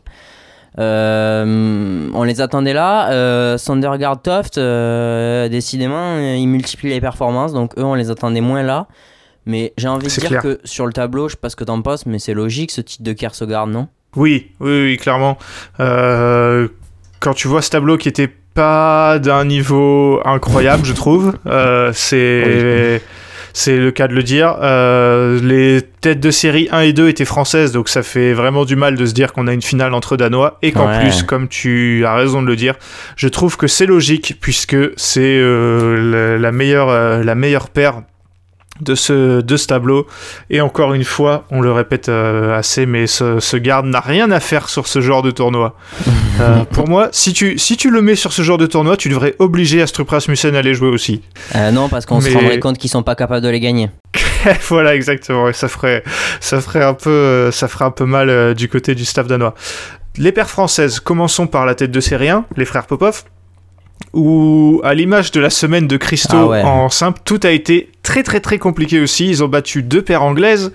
[0.80, 3.12] Euh, on les attendait là.
[3.12, 8.64] Euh, Sondergaard Toft, euh, décidément, ils multiplient les performances, donc eux, on les attendait moins
[8.64, 8.88] là.
[9.46, 10.42] Mais j'ai envie de dire clair.
[10.42, 12.82] que sur le tableau, je sais pas ce que t'en penses, mais c'est logique ce
[12.82, 13.88] titre de Kersogard, non?
[14.16, 15.38] Oui, oui, oui, clairement.
[15.80, 16.68] Euh,
[17.20, 23.02] quand tu vois ce tableau qui était pas d'un niveau incroyable, je trouve, euh, c'est
[23.54, 24.56] c'est le cas de le dire.
[24.62, 28.78] Euh, les têtes de série 1 et 2 étaient françaises, donc ça fait vraiment du
[28.78, 31.00] mal de se dire qu'on a une finale entre Danois et qu'en Ouais.
[31.02, 32.76] plus, comme tu as raison de le dire,
[33.18, 38.04] je trouve que c'est logique puisque c'est euh, la, la meilleure euh, la meilleure paire
[38.80, 40.08] de ce, de ce tableau.
[40.50, 44.32] Et encore une fois, on le répète euh, assez, mais ce, ce garde n'a rien
[44.32, 45.76] à faire sur ce genre de tournoi.
[46.40, 49.10] Euh, pour moi, si tu, si tu le mets sur ce genre de tournoi, tu
[49.10, 51.22] devrais obliger Astrup Rasmussen à les jouer aussi.
[51.54, 53.92] Euh, Non, parce qu'on se rendrait compte qu'ils sont pas capables de les gagner.
[54.68, 55.50] voilà, exactement.
[55.50, 56.04] Et ça ferait,
[56.40, 59.54] ça ferait un peu, ça ferait un peu mal du côté du staff danois.
[60.18, 63.24] Les paires françaises, commençons par la tête de série 1, les frères Popov,
[64.14, 66.62] où, à l'image de la semaine de Christo Ah ouais.
[66.64, 69.28] en simple, tout a été très très très compliqué aussi.
[69.28, 70.72] Ils ont battu deux paires anglaises,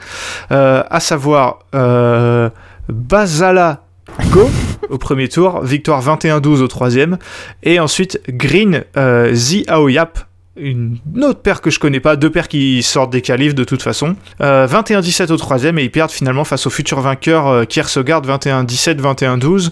[0.53, 2.49] euh, à savoir euh,
[2.89, 3.83] Basala
[4.31, 4.49] Go
[4.91, 7.19] au premier tour, victoire 21-12 au troisième,
[7.62, 10.21] et ensuite Green euh, Zi Aoyap,
[10.57, 13.83] une autre paire que je connais pas, deux paires qui sortent des qualifs de toute
[13.83, 14.16] façon.
[14.40, 19.01] Euh, 21-17 au troisième et ils perdent finalement face au futur vainqueur euh, Kierkegaard 21-17,
[19.01, 19.71] 21-12.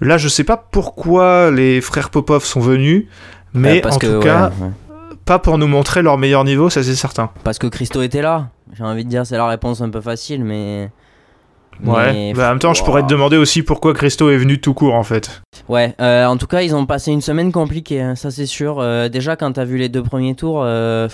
[0.00, 3.06] Là, je sais pas pourquoi les frères Popov sont venus,
[3.54, 4.68] mais Euh, parce en que, tout ouais, cas, ouais.
[5.24, 7.30] pas pour nous montrer leur meilleur niveau, ça c'est certain.
[7.44, 8.48] Parce que Christo était là.
[8.76, 10.90] J'ai envie de dire, c'est la réponse un peu facile, mais.
[11.84, 12.12] Ouais.
[12.12, 14.74] mais- Bah, en même temps, je pourrais te demander aussi pourquoi Christo est venu tout
[14.74, 15.42] court en fait.
[15.68, 18.78] Ouais, euh, en tout cas, ils ont passé une semaine compliquée, hein, ça c'est sûr.
[18.80, 21.08] Euh, déjà, quand t'as vu les deux premiers tours, euh,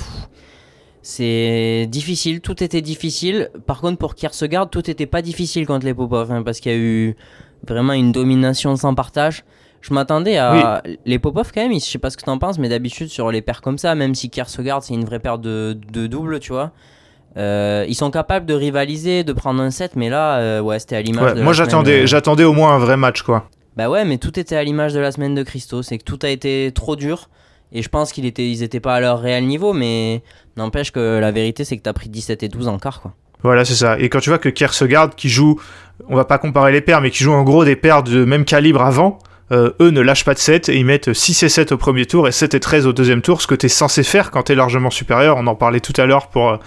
[1.02, 3.50] c'est difficile, tout était difficile.
[3.66, 6.74] Par contre, pour Kierkegaard, tout était pas difficile contre les Popov, hein, parce qu'il y
[6.74, 7.16] a eu
[7.66, 9.44] vraiment une domination sans partage.
[9.80, 10.82] Je m'attendais à.
[11.06, 13.42] Les Popov, quand même, je sais pas ce que t'en penses, mais d'habitude, sur les
[13.42, 16.72] paires comme ça, même si Kierkegaard, c'est une vraie paire de, de double, tu vois.
[17.36, 20.96] Euh, ils sont capables de rivaliser, de prendre un set, mais là, euh, ouais, c'était
[20.96, 23.48] à l'image Ouais, de moi la semaine, j'attendais, j'attendais au moins un vrai match quoi.
[23.76, 25.82] bah ouais, mais tout était à l'image de la semaine de Christo.
[25.82, 27.28] C'est que tout a été trop dur.
[27.70, 30.22] Et je pense qu'ils étaient, ils étaient pas à leur réel niveau, mais
[30.56, 33.12] n'empêche que la vérité, c'est que t'as pris 17 et 12 en quart, quoi.
[33.42, 33.98] Voilà, c'est ça.
[34.00, 35.60] Et quand tu vois que Kierkegaard qui joue,
[36.08, 38.44] on va pas comparer les paires, mais qui joue en gros des paires de même
[38.46, 39.18] calibre avant,
[39.52, 42.06] euh, eux ne lâchent pas de 7 et ils mettent 6 et 7 au premier
[42.06, 44.44] tour et 7 et 13 au deuxième tour, ce que tu es censé faire quand
[44.44, 45.36] tu es largement supérieur.
[45.38, 46.58] On en parlait tout à l'heure pour,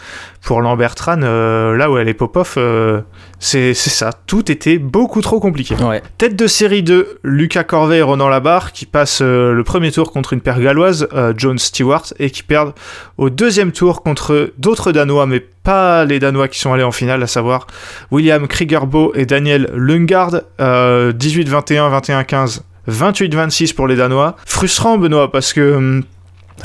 [0.41, 1.21] pour Lambert Tran.
[1.23, 3.01] euh, là où elle est Popov, euh,
[3.39, 4.11] c'est c'est ça.
[4.27, 5.75] Tout était beaucoup trop compliqué.
[5.75, 6.01] Ouais.
[6.17, 10.11] Tête de série 2, Lucas Corvée et Ronan Labarre qui passent euh, le premier tour
[10.11, 12.73] contre une paire galloise, John Stewart, et qui perdent
[13.17, 17.21] au deuxième tour contre d'autres Danois, mais pas les Danois qui sont allés en finale,
[17.23, 17.67] à savoir
[18.11, 22.61] William Kriegerbo et Daniel Lungard, euh, 18-21, 21-15.
[22.91, 24.35] 28-26 pour les Danois.
[24.45, 26.03] Frustrant, Benoît, parce que hum,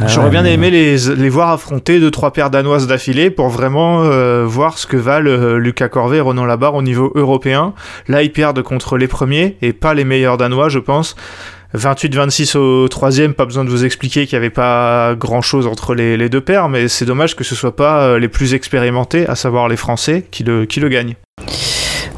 [0.01, 3.49] Ah j'aurais ouais, bien aimé les, les voir affronter deux trois paires danoises d'affilée pour
[3.49, 7.73] vraiment euh, voir ce que valent euh, Lucas Corvée et Ronan Labarre au niveau européen.
[8.09, 11.17] Là, ils perdent contre les premiers et pas les meilleurs danois, je pense.
[11.75, 15.95] 28-26 au troisième, pas besoin de vous expliquer qu'il n'y avait pas grand chose entre
[15.95, 19.27] les, les deux paires, mais c'est dommage que ce soit pas euh, les plus expérimentés,
[19.29, 21.15] à savoir les Français, qui le, qui le gagnent.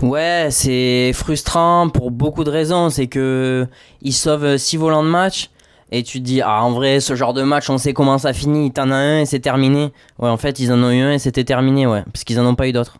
[0.02, 2.90] Ouais, c'est frustrant pour beaucoup de raisons.
[2.90, 3.66] C'est que
[4.02, 5.50] ils sauvent 6 volants de match.
[5.90, 8.32] Et tu te dis, ah, en vrai, ce genre de match, on sait comment ça
[8.32, 8.70] finit.
[8.70, 9.92] T'en as un et c'est terminé.
[10.18, 12.02] Ouais, en fait, ils en ont eu un et c'était terminé, ouais.
[12.12, 12.98] Parce qu'ils en ont pas eu d'autres.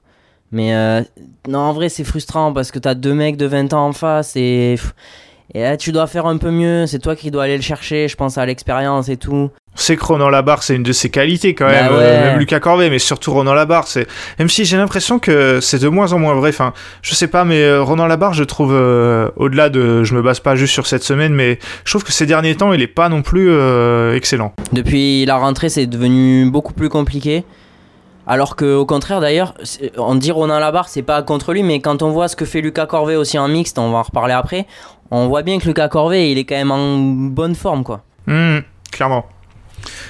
[0.52, 1.02] Mais euh,
[1.46, 4.36] non, en vrai, c'est frustrant parce que t'as deux mecs de 20 ans en face
[4.36, 4.76] et.
[5.54, 6.86] Et tu dois faire un peu mieux.
[6.86, 8.06] C'est toi qui dois aller le chercher.
[8.06, 9.50] Je pense à l'expérience et tout.
[9.78, 11.98] On sait que Ronan Labarre, c'est une de ses qualités quand Bah même, ouais.
[12.00, 13.86] euh, même Lucas Corvée, mais surtout Ronan Labarre.
[13.86, 14.08] C'est...
[14.40, 17.44] Même si j'ai l'impression que c'est de moins en moins vrai, enfin, je sais pas,
[17.44, 20.02] mais euh, Ronan Labarre, je trouve, euh, au-delà de.
[20.02, 22.72] Je me base pas juste sur cette semaine, mais je trouve que ces derniers temps,
[22.72, 24.52] il est pas non plus euh, excellent.
[24.72, 27.44] Depuis la rentrée, c'est devenu beaucoup plus compliqué.
[28.26, 29.54] Alors que au contraire d'ailleurs,
[29.96, 32.60] on dit Ronan Labarre, c'est pas contre lui, mais quand on voit ce que fait
[32.60, 34.66] Lucas Corvée aussi en mixte, on va en reparler après,
[35.12, 38.02] on voit bien que Lucas Corvée, il est quand même en bonne forme quoi.
[38.26, 38.58] Hmm,
[38.92, 39.24] clairement.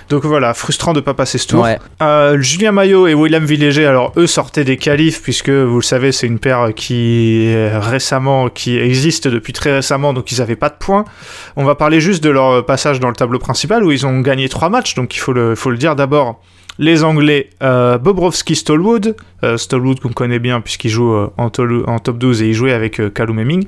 [0.09, 1.63] Donc voilà, frustrant de pas passer ce tour.
[1.63, 1.79] Ouais.
[2.03, 6.13] Euh, Julien Maillot et William Villéger, alors eux sortaient des qualifs puisque vous le savez,
[6.13, 10.69] c'est une paire qui est récemment, qui existe depuis très récemment, donc ils n'avaient pas
[10.69, 11.05] de points.
[11.57, 14.49] On va parler juste de leur passage dans le tableau principal où ils ont gagné
[14.49, 16.41] trois matchs, donc il faut le, faut le dire d'abord.
[16.79, 22.19] Les Anglais, euh, Bobrovski Stallwood, euh, Stallwood qu'on connaît bien puisqu'il joue euh, en, top
[22.19, 23.67] 12 et il jouait avec euh, Callum Hemming.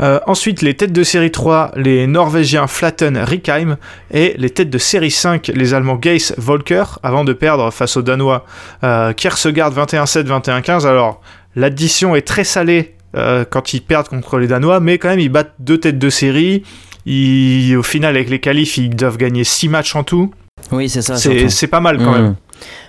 [0.00, 3.76] Euh, ensuite, les têtes de série 3, les Norvégiens Flatten Rickheim
[4.10, 8.02] et les têtes de série 5, les Allemands Geiss Volker, avant de perdre face aux
[8.02, 8.46] Danois
[8.82, 10.86] euh, Kierkegaard 21-7, 21-15.
[10.86, 11.20] Alors,
[11.54, 15.28] l'addition est très salée euh, quand ils perdent contre les Danois, mais quand même ils
[15.28, 16.62] battent deux têtes de série.
[17.06, 20.32] Ils, au final, avec les qualifs, ils doivent gagner six matchs en tout.
[20.72, 21.16] Oui, c'est ça.
[21.16, 22.22] C'est pas mal quand Mm.
[22.22, 22.34] même.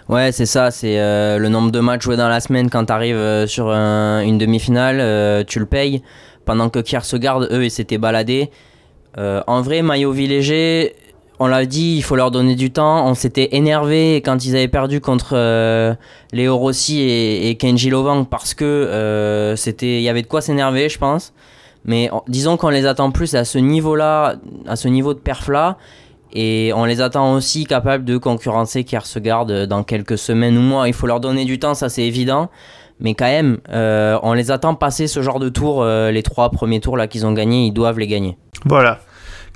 [0.09, 0.71] Ouais, c'est ça.
[0.71, 4.21] C'est euh, le nombre de matchs joués dans la semaine quand tu arrives sur un-
[4.21, 6.01] une demi-finale, euh, tu le payes.
[6.45, 8.49] Pendant que Kiersgaard, eux, ils s'étaient baladés.
[9.17, 10.95] Euh, en vrai, maillot léger,
[11.39, 13.07] on l'a dit, il faut leur donner du temps.
[13.07, 15.95] On s'était énervé quand ils avaient perdu contre euh,
[16.33, 20.87] Léo Rossi et, Kenji Lovang parce que euh, c'était, il y avait de quoi s'énerver,
[20.87, 21.33] je pense.
[21.83, 24.35] Mais disons qu'on les attend plus à ce niveau-là,
[24.67, 25.77] à ce niveau de perf-là.
[26.33, 30.87] Et on les attend aussi capables de concurrencer Kiersgaard euh, dans quelques semaines ou mois.
[30.87, 32.49] Il faut leur donner du temps, ça c'est évident.
[33.01, 35.81] Mais quand même, euh, on les attend passer ce genre de tour.
[35.81, 38.37] euh, les trois premiers tours là qu'ils ont gagnés, ils doivent les gagner.
[38.65, 38.99] Voilà.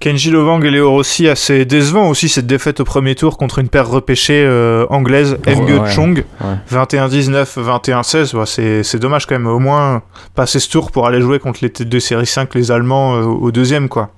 [0.02, 3.70] Kenji Lovang et Léo Rossi, assez décevant aussi cette défaite au premier tour contre une
[3.70, 5.89] paire repêchée euh, anglaise, Ouais, Mge ouais.
[5.91, 6.56] Chong, Ouais.
[6.70, 8.36] 21-19, 21-16.
[8.36, 10.02] Ouais, c'est c'est dommage quand même, au moins
[10.36, 13.24] passer ce tour pour aller jouer contre les têtes de série 5, les Allemands, euh,
[13.24, 14.10] au deuxième quoi.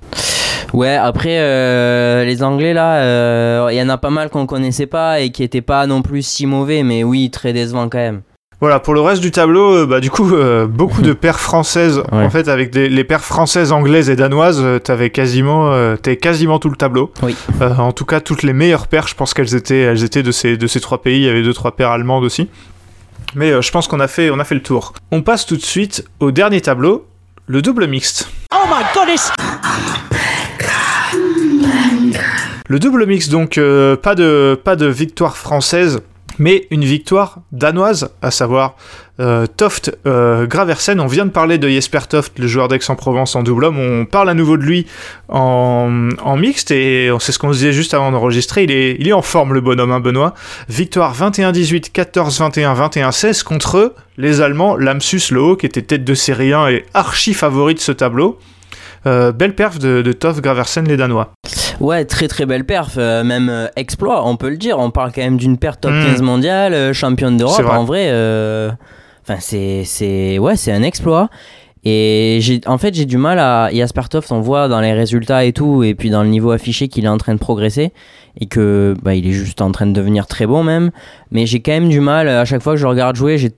[0.73, 4.87] Ouais, après, euh, les Anglais, là, euh, il y en a pas mal qu'on connaissait
[4.87, 8.21] pas et qui étaient pas non plus si mauvais, mais oui, très décevant quand même.
[8.59, 11.99] Voilà, pour le reste du tableau, euh, bah, du coup, euh, beaucoup de paires françaises.
[12.11, 12.25] Ouais.
[12.25, 16.17] En fait, avec les, les paires françaises, anglaises et danoises, euh, t'avais quasiment, euh, t'avais
[16.17, 17.11] quasiment tout le tableau.
[17.21, 17.35] Oui.
[17.61, 20.31] Euh, en tout cas, toutes les meilleures paires, je pense qu'elles étaient, elles étaient de
[20.31, 21.19] ces, de ces trois pays.
[21.19, 22.49] Il y avait deux, trois paires allemandes aussi.
[23.35, 24.93] Mais euh, je pense qu'on a fait, on a fait le tour.
[25.11, 27.05] On passe tout de suite au dernier tableau,
[27.45, 28.31] le double mixte.
[32.69, 36.01] Le double mix, donc euh, pas, de, pas de victoire française,
[36.39, 38.75] mais une victoire danoise, à savoir
[39.19, 40.99] euh, Toft euh, Graversen.
[40.99, 43.79] On vient de parler de Jesper Toft, le joueur d'Aix-en-Provence en double homme.
[43.79, 44.85] On parle à nouveau de lui
[45.29, 48.63] en, en mixte et c'est ce qu'on disait juste avant d'enregistrer.
[48.63, 50.33] Il est, il est en forme, le bonhomme, hein, Benoît.
[50.69, 56.69] Victoire 21-18, 14-21, 21-16 contre les Allemands, Lamsus Haut, qui était tête de série 1
[56.69, 58.39] et archi favori de ce tableau.
[59.05, 61.31] Euh, belle perf de, de Graversen, les Danois.
[61.79, 64.79] Ouais, très très belle perf, euh, même euh, exploit, on peut le dire.
[64.79, 66.05] On parle quand même d'une paire top Mm.
[66.05, 67.61] 15 mondiale, championne d'Europe.
[67.61, 67.77] vrai.
[67.77, 68.09] En vrai,
[69.23, 71.29] enfin c'est c'est ouais, c'est un exploit.
[71.83, 75.45] Et j'ai en fait j'ai du mal à Jasper Toft, on voit dans les résultats
[75.45, 77.93] et tout, et puis dans le niveau affiché qu'il est en train de progresser
[78.39, 80.91] et que bah, il est juste en train de devenir très bon même.
[81.31, 83.51] Mais j'ai quand même du mal à chaque fois que je le regarde jouer, j'ai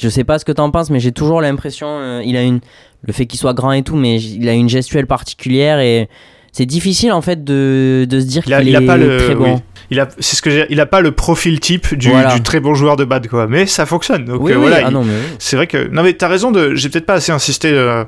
[0.00, 2.60] je sais pas ce que t'en penses, mais j'ai toujours l'impression, euh, il a une,
[3.02, 6.08] le fait qu'il soit grand et tout, mais il a une gestuelle particulière et
[6.52, 9.54] c'est difficile en fait de, de se dire qu'il est pas le, très bon.
[9.54, 9.60] oui.
[9.90, 12.34] il a, c'est ce que j'ai, il a pas le profil type du, Voilà.
[12.34, 14.24] du très bon joueur de bad quoi, mais ça fonctionne.
[14.26, 15.36] Donc oui, euh, oui, voilà, ah il- non, mais oui.
[15.38, 17.70] c'est vrai que non mais t'as raison de, j'ai peut-être pas assez insisté.
[17.72, 18.04] euh,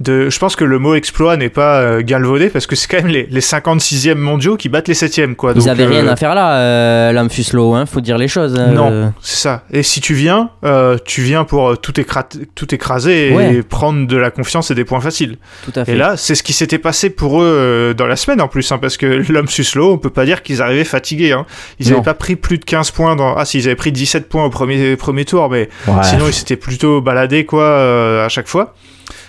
[0.00, 2.98] de, je pense que le mot exploit n'est pas euh, galvaudé parce que c'est quand
[2.98, 5.52] même les, les 56e mondiaux qui battent les 7e quoi.
[5.54, 8.28] Ils Donc, avaient euh, rien à faire là, euh, Lamphus Lowe, hein, faut dire les
[8.28, 8.54] choses.
[8.58, 8.72] euh.
[8.72, 9.62] Non, c'est ça.
[9.72, 13.62] Et si tu viens, euh, tu viens pour tout, écra- tout écraser et Ouais.
[13.62, 15.38] prendre de la confiance et des points faciles.
[15.64, 15.92] tout à fait.
[15.92, 18.70] Et là, c'est ce qui s'était passé pour eux euh, dans la semaine en plus,
[18.72, 21.32] hein, parce que l'homme Suslo, on peut pas dire qu'ils arrivaient fatigués.
[21.32, 21.46] Hein.
[21.80, 21.96] Ils Non.
[21.96, 23.34] avaient pas pris plus de 15 points dans.
[23.34, 25.94] Ah, si, ils avaient pris 17 points au premier, premier tour, mais Ouais.
[26.02, 28.74] sinon ils s'étaient plutôt baladés quoi euh, à chaque fois.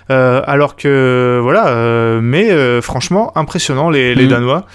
[0.09, 4.29] Euh, alors que voilà, euh, mais euh, franchement impressionnant les, les Mhm.
[4.29, 4.65] Danois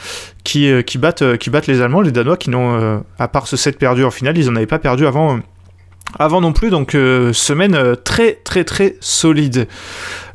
[0.44, 3.78] qui, qui battent qui battent les Allemands, les Danois qui n'ont à part ce set
[3.78, 5.38] perdu en finale, ils en avaient pas perdu avant.
[6.18, 9.66] avant non plus, donc euh, semaine très très très solide.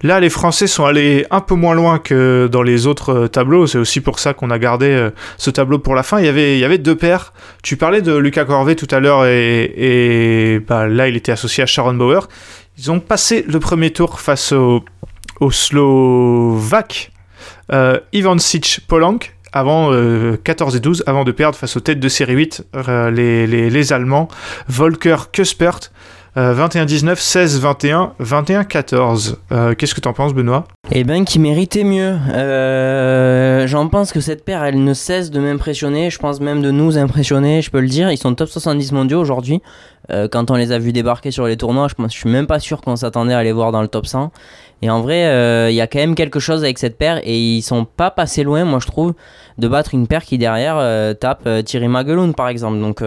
[0.03, 3.67] Là, les Français sont allés un peu moins loin que dans les autres euh, tableaux.
[3.67, 6.19] C'est aussi pour ça qu'on a gardé euh, ce tableau pour la fin.
[6.19, 7.33] Il y avait, il y avait deux paires.
[7.63, 11.63] Tu parlais de Lucas Corvet tout à l'heure et, et bah, là, il était associé
[11.63, 12.27] à Sharon Bauer.
[12.77, 14.85] Ils ont passé le premier tour face au,
[15.39, 17.11] au Slovaque
[17.73, 21.99] euh, Ivan Sic Polank avant euh, 14 et 12 avant de perdre face aux têtes
[21.99, 24.27] de série 8 euh, les, les, les Allemands
[24.67, 25.79] Volker Kuspert
[26.37, 29.35] euh, 21-19, 16-21, 21-14.
[29.51, 30.65] Euh, Qu'est-ce que t'en penses, Benoît?
[30.91, 32.15] Eh ben, qui méritait mieux.
[32.33, 36.09] Euh, J'en pense que cette paire, elle ne cesse de m'impressionner.
[36.09, 38.11] Je pense même de nous impressionner, je peux le dire.
[38.11, 39.61] Ils sont top 70 mondiaux aujourd'hui.
[40.11, 42.47] Euh, quand on les a vus débarquer sur les tournois, je, pense, je suis même
[42.47, 44.31] pas sûr qu'on s'attendait à les voir dans le top 100.
[44.83, 47.37] Et en vrai, euh, il y a quand même quelque chose avec cette paire et
[47.37, 49.13] ils sont pas passés loin, moi je trouve,
[49.57, 50.77] de battre une paire qui derrière
[51.17, 52.79] tape Thierry Magueloun par exemple.
[52.79, 53.01] Donc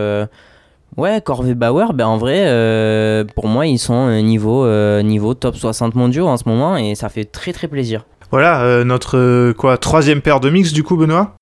[0.97, 5.35] ouais, Corvée Bauer, ben en vrai, euh, pour moi ils sont euh, niveau euh, niveau
[5.35, 8.05] top 60 mondiaux en ce moment et ça fait très très plaisir.
[8.31, 11.35] Voilà, euh, notre quoi troisième paire de mix du coup, Benoît?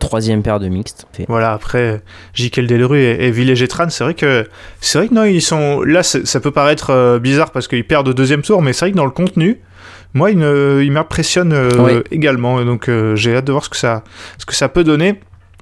[0.00, 1.06] Troisième paire de mixte.
[1.12, 1.24] Fait.
[1.28, 2.02] Voilà, après
[2.34, 4.46] Jikel Delru et, et Villégetran, c'est vrai que
[4.80, 8.12] c'est vrai que non, ils sont là, ça peut paraître bizarre parce qu'ils perdent au
[8.14, 9.60] deuxième tour, mais c'est vrai que dans le contenu,
[10.14, 12.02] moi, ils, me- ils m'impressionnent euh, Ouais.
[12.10, 14.02] également, donc j'ai hâte de voir ce que ça,
[14.38, 15.20] ce que ça peut donner.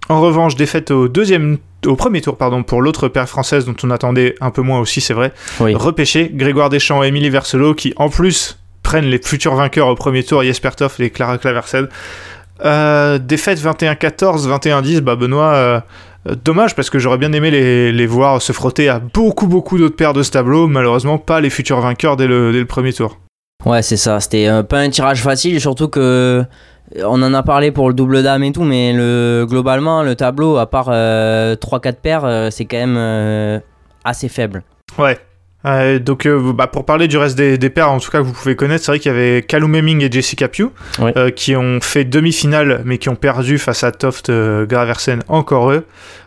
[0.09, 3.91] En revanche, défaite au deuxième, au premier tour, pardon, pour l'autre paire française dont on
[3.91, 5.33] attendait un peu moins aussi, c'est vrai.
[5.61, 5.75] Oui.
[5.75, 10.23] Repêché, Grégoire Deschamps et Émilie Verselo, qui en plus prennent les futurs vainqueurs au premier
[10.23, 11.89] tour, Jesper Toft et Clara Claversen.
[12.65, 15.81] Euh, défaite 21-14, 21-10, bah Benoît, euh,
[16.45, 19.95] dommage parce que j'aurais bien aimé les, les voir se frotter à beaucoup beaucoup d'autres
[19.95, 23.19] paires de ce tableau, malheureusement pas les futurs vainqueurs dès le, dès le premier tour.
[23.65, 24.21] Ouais, c'est ça.
[24.21, 26.45] C'était euh, pas un tirage facile, surtout que
[27.05, 30.57] on en a parlé pour le double dame et tout, mais le, globalement, le tableau,
[30.57, 33.59] à part 3-4 paires, euh, c'est quand même euh,
[34.05, 34.63] assez faible.
[34.99, 35.19] Ouais.
[35.67, 38.23] Euh, donc euh, bah, pour parler du reste des, des paires en tout cas que
[38.23, 40.71] vous pouvez connaître, c'est vrai qu'il y avait Callum Hemming et Jessica Pugh
[41.01, 41.13] Ouais.
[41.19, 45.73] euh, qui ont fait demi-finale mais qui ont perdu face à Toft euh, Graversen, encore
[45.73, 45.85] eux.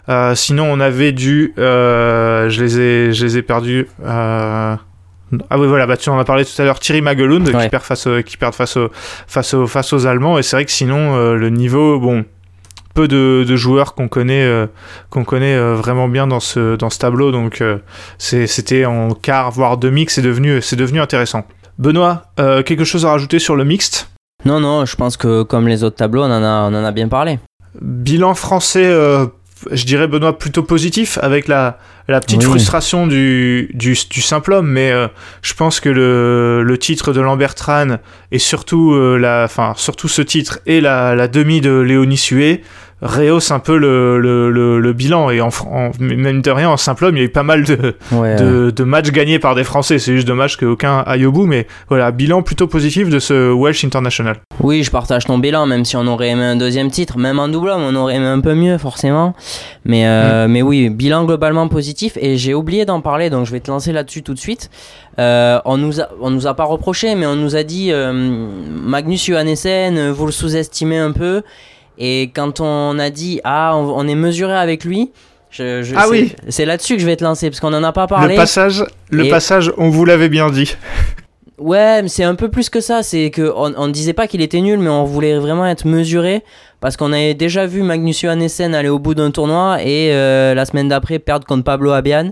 [0.09, 1.53] Euh, sinon on avait du...
[1.57, 3.88] euh, je, les ai, je les ai perdus...
[5.49, 7.63] Ah oui voilà, bah, tu en as parlé tout à l'heure, Thierry Magelund Ouais.
[7.63, 8.77] qui perd face, qui perd face,
[9.27, 12.25] face, face aux Allemands et c'est vrai que sinon euh, le niveau, bon,
[12.93, 14.67] peu de, de joueurs qu'on connaît, euh,
[15.09, 17.63] qu'on connaît euh, vraiment bien dans ce, dans ce tableau donc...
[18.17, 21.45] C'était en quart, voire demi que c'est devenu, c'est devenu intéressant.
[21.79, 22.23] Benoît,
[22.65, 24.09] quelque chose à rajouter sur le mixte?
[24.45, 26.91] Non, non, je pense que comme les autres tableaux, on en a, on en a
[26.91, 27.39] bien parlé.
[27.79, 28.91] Bilan français,
[29.72, 32.45] je dirais Benoît plutôt positif, avec la, la petite Oui.
[32.45, 35.07] frustration du, du, du simple homme, mais euh,
[35.41, 37.97] je pense que le, le titre de Lambert Tran
[38.32, 42.64] et surtout, euh, la, enfin, surtout ce titre et la, la demi de Léonie Sué
[43.02, 45.30] rehaussent un peu le, le, le, le bilan.
[45.32, 47.64] Et en, en, même de rien, en simple homme, il y a eu pas mal
[47.64, 49.99] de, Ouais, de, de matchs gagnés par des Français.
[49.99, 53.84] C'est juste dommage qu'aucun aille au bout, mais voilà, bilan plutôt positif de ce Welsh
[53.86, 54.38] International.
[54.60, 57.47] Oui, je partage ton bilan, même si on aurait aimé un deuxième titre, même en
[57.47, 59.34] double homme, on aurait aimé un peu mieux, forcément.
[59.86, 62.18] Mais, euh, mais oui, bilan globalement positif.
[62.22, 64.70] Et j'ai oublié d'en parler, donc je vais te lancer là-dessus tout de suite.
[65.20, 68.14] Euh, on nous a, on nous a pas reproché, mais on nous a dit euh,
[68.14, 71.41] Magnus Johannessen, euh, vous le sous-estimez un peu.
[71.97, 75.11] Et quand on a dit ah, on, on est mesuré avec lui.
[75.49, 76.33] Je, je- Ah c'est- oui.
[76.47, 78.35] C'est là-dessus que je vais te lancer, parce qu'on en a pas parlé.
[78.35, 80.75] Le passage, le Et- passage, on vous l'avait bien dit.
[81.57, 83.03] Ouais, mais c'est un peu plus que ça.
[83.03, 86.41] C'est que on, on disait pas qu'il était nul, mais on voulait vraiment être mesuré
[86.79, 90.65] parce qu'on avait déjà vu Magnus Johannessen aller au bout d'un tournoi et euh, la
[90.65, 92.31] semaine d'après perdre contre Pablo Abian.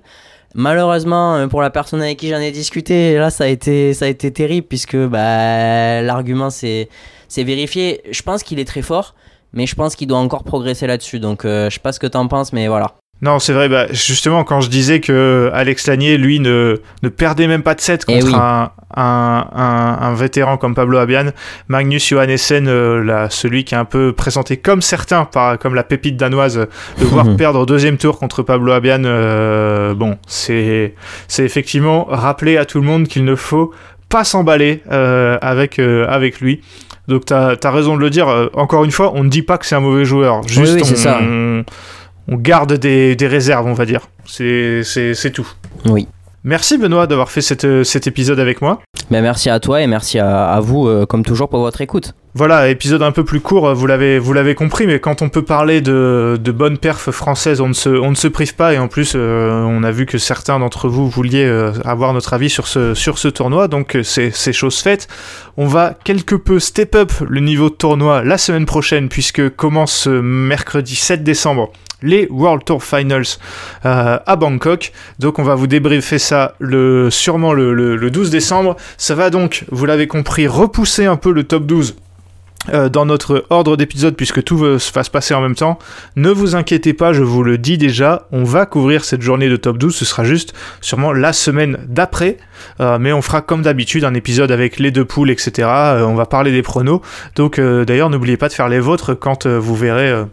[0.55, 4.05] Malheureusement, euh, pour la personne avec qui j'en ai discuté, là ça a été ça
[4.05, 6.89] a été terrible puisque bah, l'argument c'est
[7.28, 8.01] c'est vérifié.
[8.10, 9.14] Je pense qu'il est très fort,
[9.54, 11.20] mais je pense qu'il doit encore progresser là-dessus.
[11.20, 12.93] Donc euh, je sais pas ce que t'en penses, mais voilà.
[13.22, 17.47] Non, c'est vrai, bah, justement, quand je disais que Alex Lanier, lui, ne, ne perdait
[17.47, 18.34] même pas de set Eh contre oui.
[18.34, 21.32] un, un, un, un vétéran comme Pablo Abian,
[21.68, 25.84] Magnus Johannessen, euh, là, celui qui est un peu présenté comme certains, par, comme la
[25.84, 26.66] pépite danoise,
[26.97, 30.93] de voir perdre au deuxième tour contre Pablo Abian, euh, bon, c'est
[31.39, 33.74] effectivement rappeler à tout le monde qu'il ne faut
[34.08, 36.62] pas s'emballer euh, avec, euh, avec lui.
[37.10, 38.30] Donc t'as as raison de le dire.
[38.30, 40.47] Euh, encore une fois, on ne dit pas que c'est un mauvais joueur.
[40.47, 41.20] Juste oui, c'est on, ça.
[41.22, 41.64] on,
[42.30, 44.07] on garde des, des réserves, on va dire.
[44.26, 45.47] C'est tout.
[45.86, 46.07] Oui.
[46.45, 48.80] Merci Benoît d'avoir fait cette- cet épisode avec moi.
[49.12, 52.14] Ben, merci à toi et merci à, à vous, euh, comme toujours, pour votre écoute.
[52.36, 56.40] Voilà, épisode un peu plus court, vous l'avez compris, mais quand on peut parler de,
[56.40, 59.90] de bonnes perfs françaises, on ne, se, prive pas, et en plus, euh, on a
[59.90, 64.04] vu que certains d'entre vous vouliez euh, avoir notre avis sur ce, tournoi, donc euh,
[64.04, 65.08] c'est c'est chose faite.
[65.58, 69.94] On va quelque peu step up le niveau de tournoi la semaine prochaine, puisque commence
[69.94, 71.72] ce mercredi 7 décembre
[72.04, 73.40] les World Tour Finals
[73.84, 74.94] à Bangkok.
[75.18, 78.78] Donc on va vous débriefer ça le, sûrement le 12 décembre.
[78.98, 81.96] Ça va donc, vous l'avez compris, repousser un peu le top 12
[82.74, 85.80] euh, dans notre ordre d'épisode puisque tout se passer en même temps.
[86.16, 89.55] Ne vous inquiétez pas, je vous le dis déjà, on va couvrir cette journée de
[89.55, 92.38] top 12, ce sera juste sûrement la semaine d'après,
[92.82, 95.68] Euh, mais on fera comme d'habitude un épisode avec les deux poules, etc.
[95.70, 97.01] Euh, on va parler des pronos,
[97.36, 100.26] donc d'ailleurs n'oubliez pas de faire les vôtres quand vous verrez...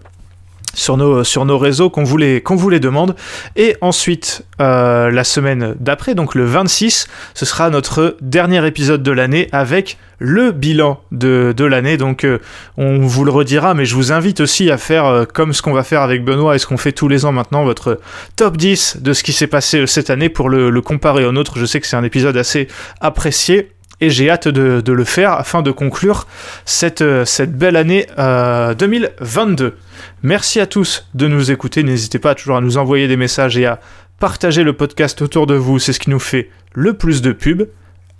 [0.77, 2.41] sur nos, sur nos réseaux qu'on vous, les-
[2.81, 3.17] demande.
[3.57, 9.11] Et ensuite, euh, la semaine d'après, donc le 26, ce sera notre dernier épisode de
[9.11, 11.97] l'année avec le bilan de, de l'année.
[11.97, 12.39] Donc euh,
[12.77, 15.73] on vous le redira, mais je vous invite aussi à faire euh, comme ce qu'on
[15.73, 17.99] va faire avec Benoît et ce qu'on fait tous les ans maintenant, votre
[18.37, 21.59] top 10 de ce qui s'est passé cette année pour le, le comparer au nôtre.
[21.59, 22.69] Je sais que c'est un épisode assez
[23.01, 23.71] apprécié
[24.01, 26.27] et j'ai hâte de, le faire afin de conclure
[26.65, 29.77] cette, euh, cette belle année euh, 2022.
[30.23, 33.67] Merci à tous de nous écouter, n'hésitez pas toujours à nous envoyer des messages et
[33.67, 33.81] à
[34.19, 37.69] partager le podcast autour de vous, c'est ce qui nous fait le plus de pubs.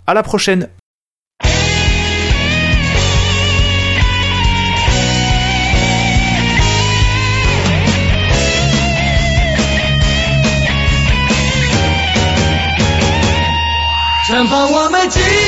[0.05, 0.69] À la prochaine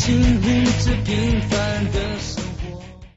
[0.00, 2.19] 经历着平凡的？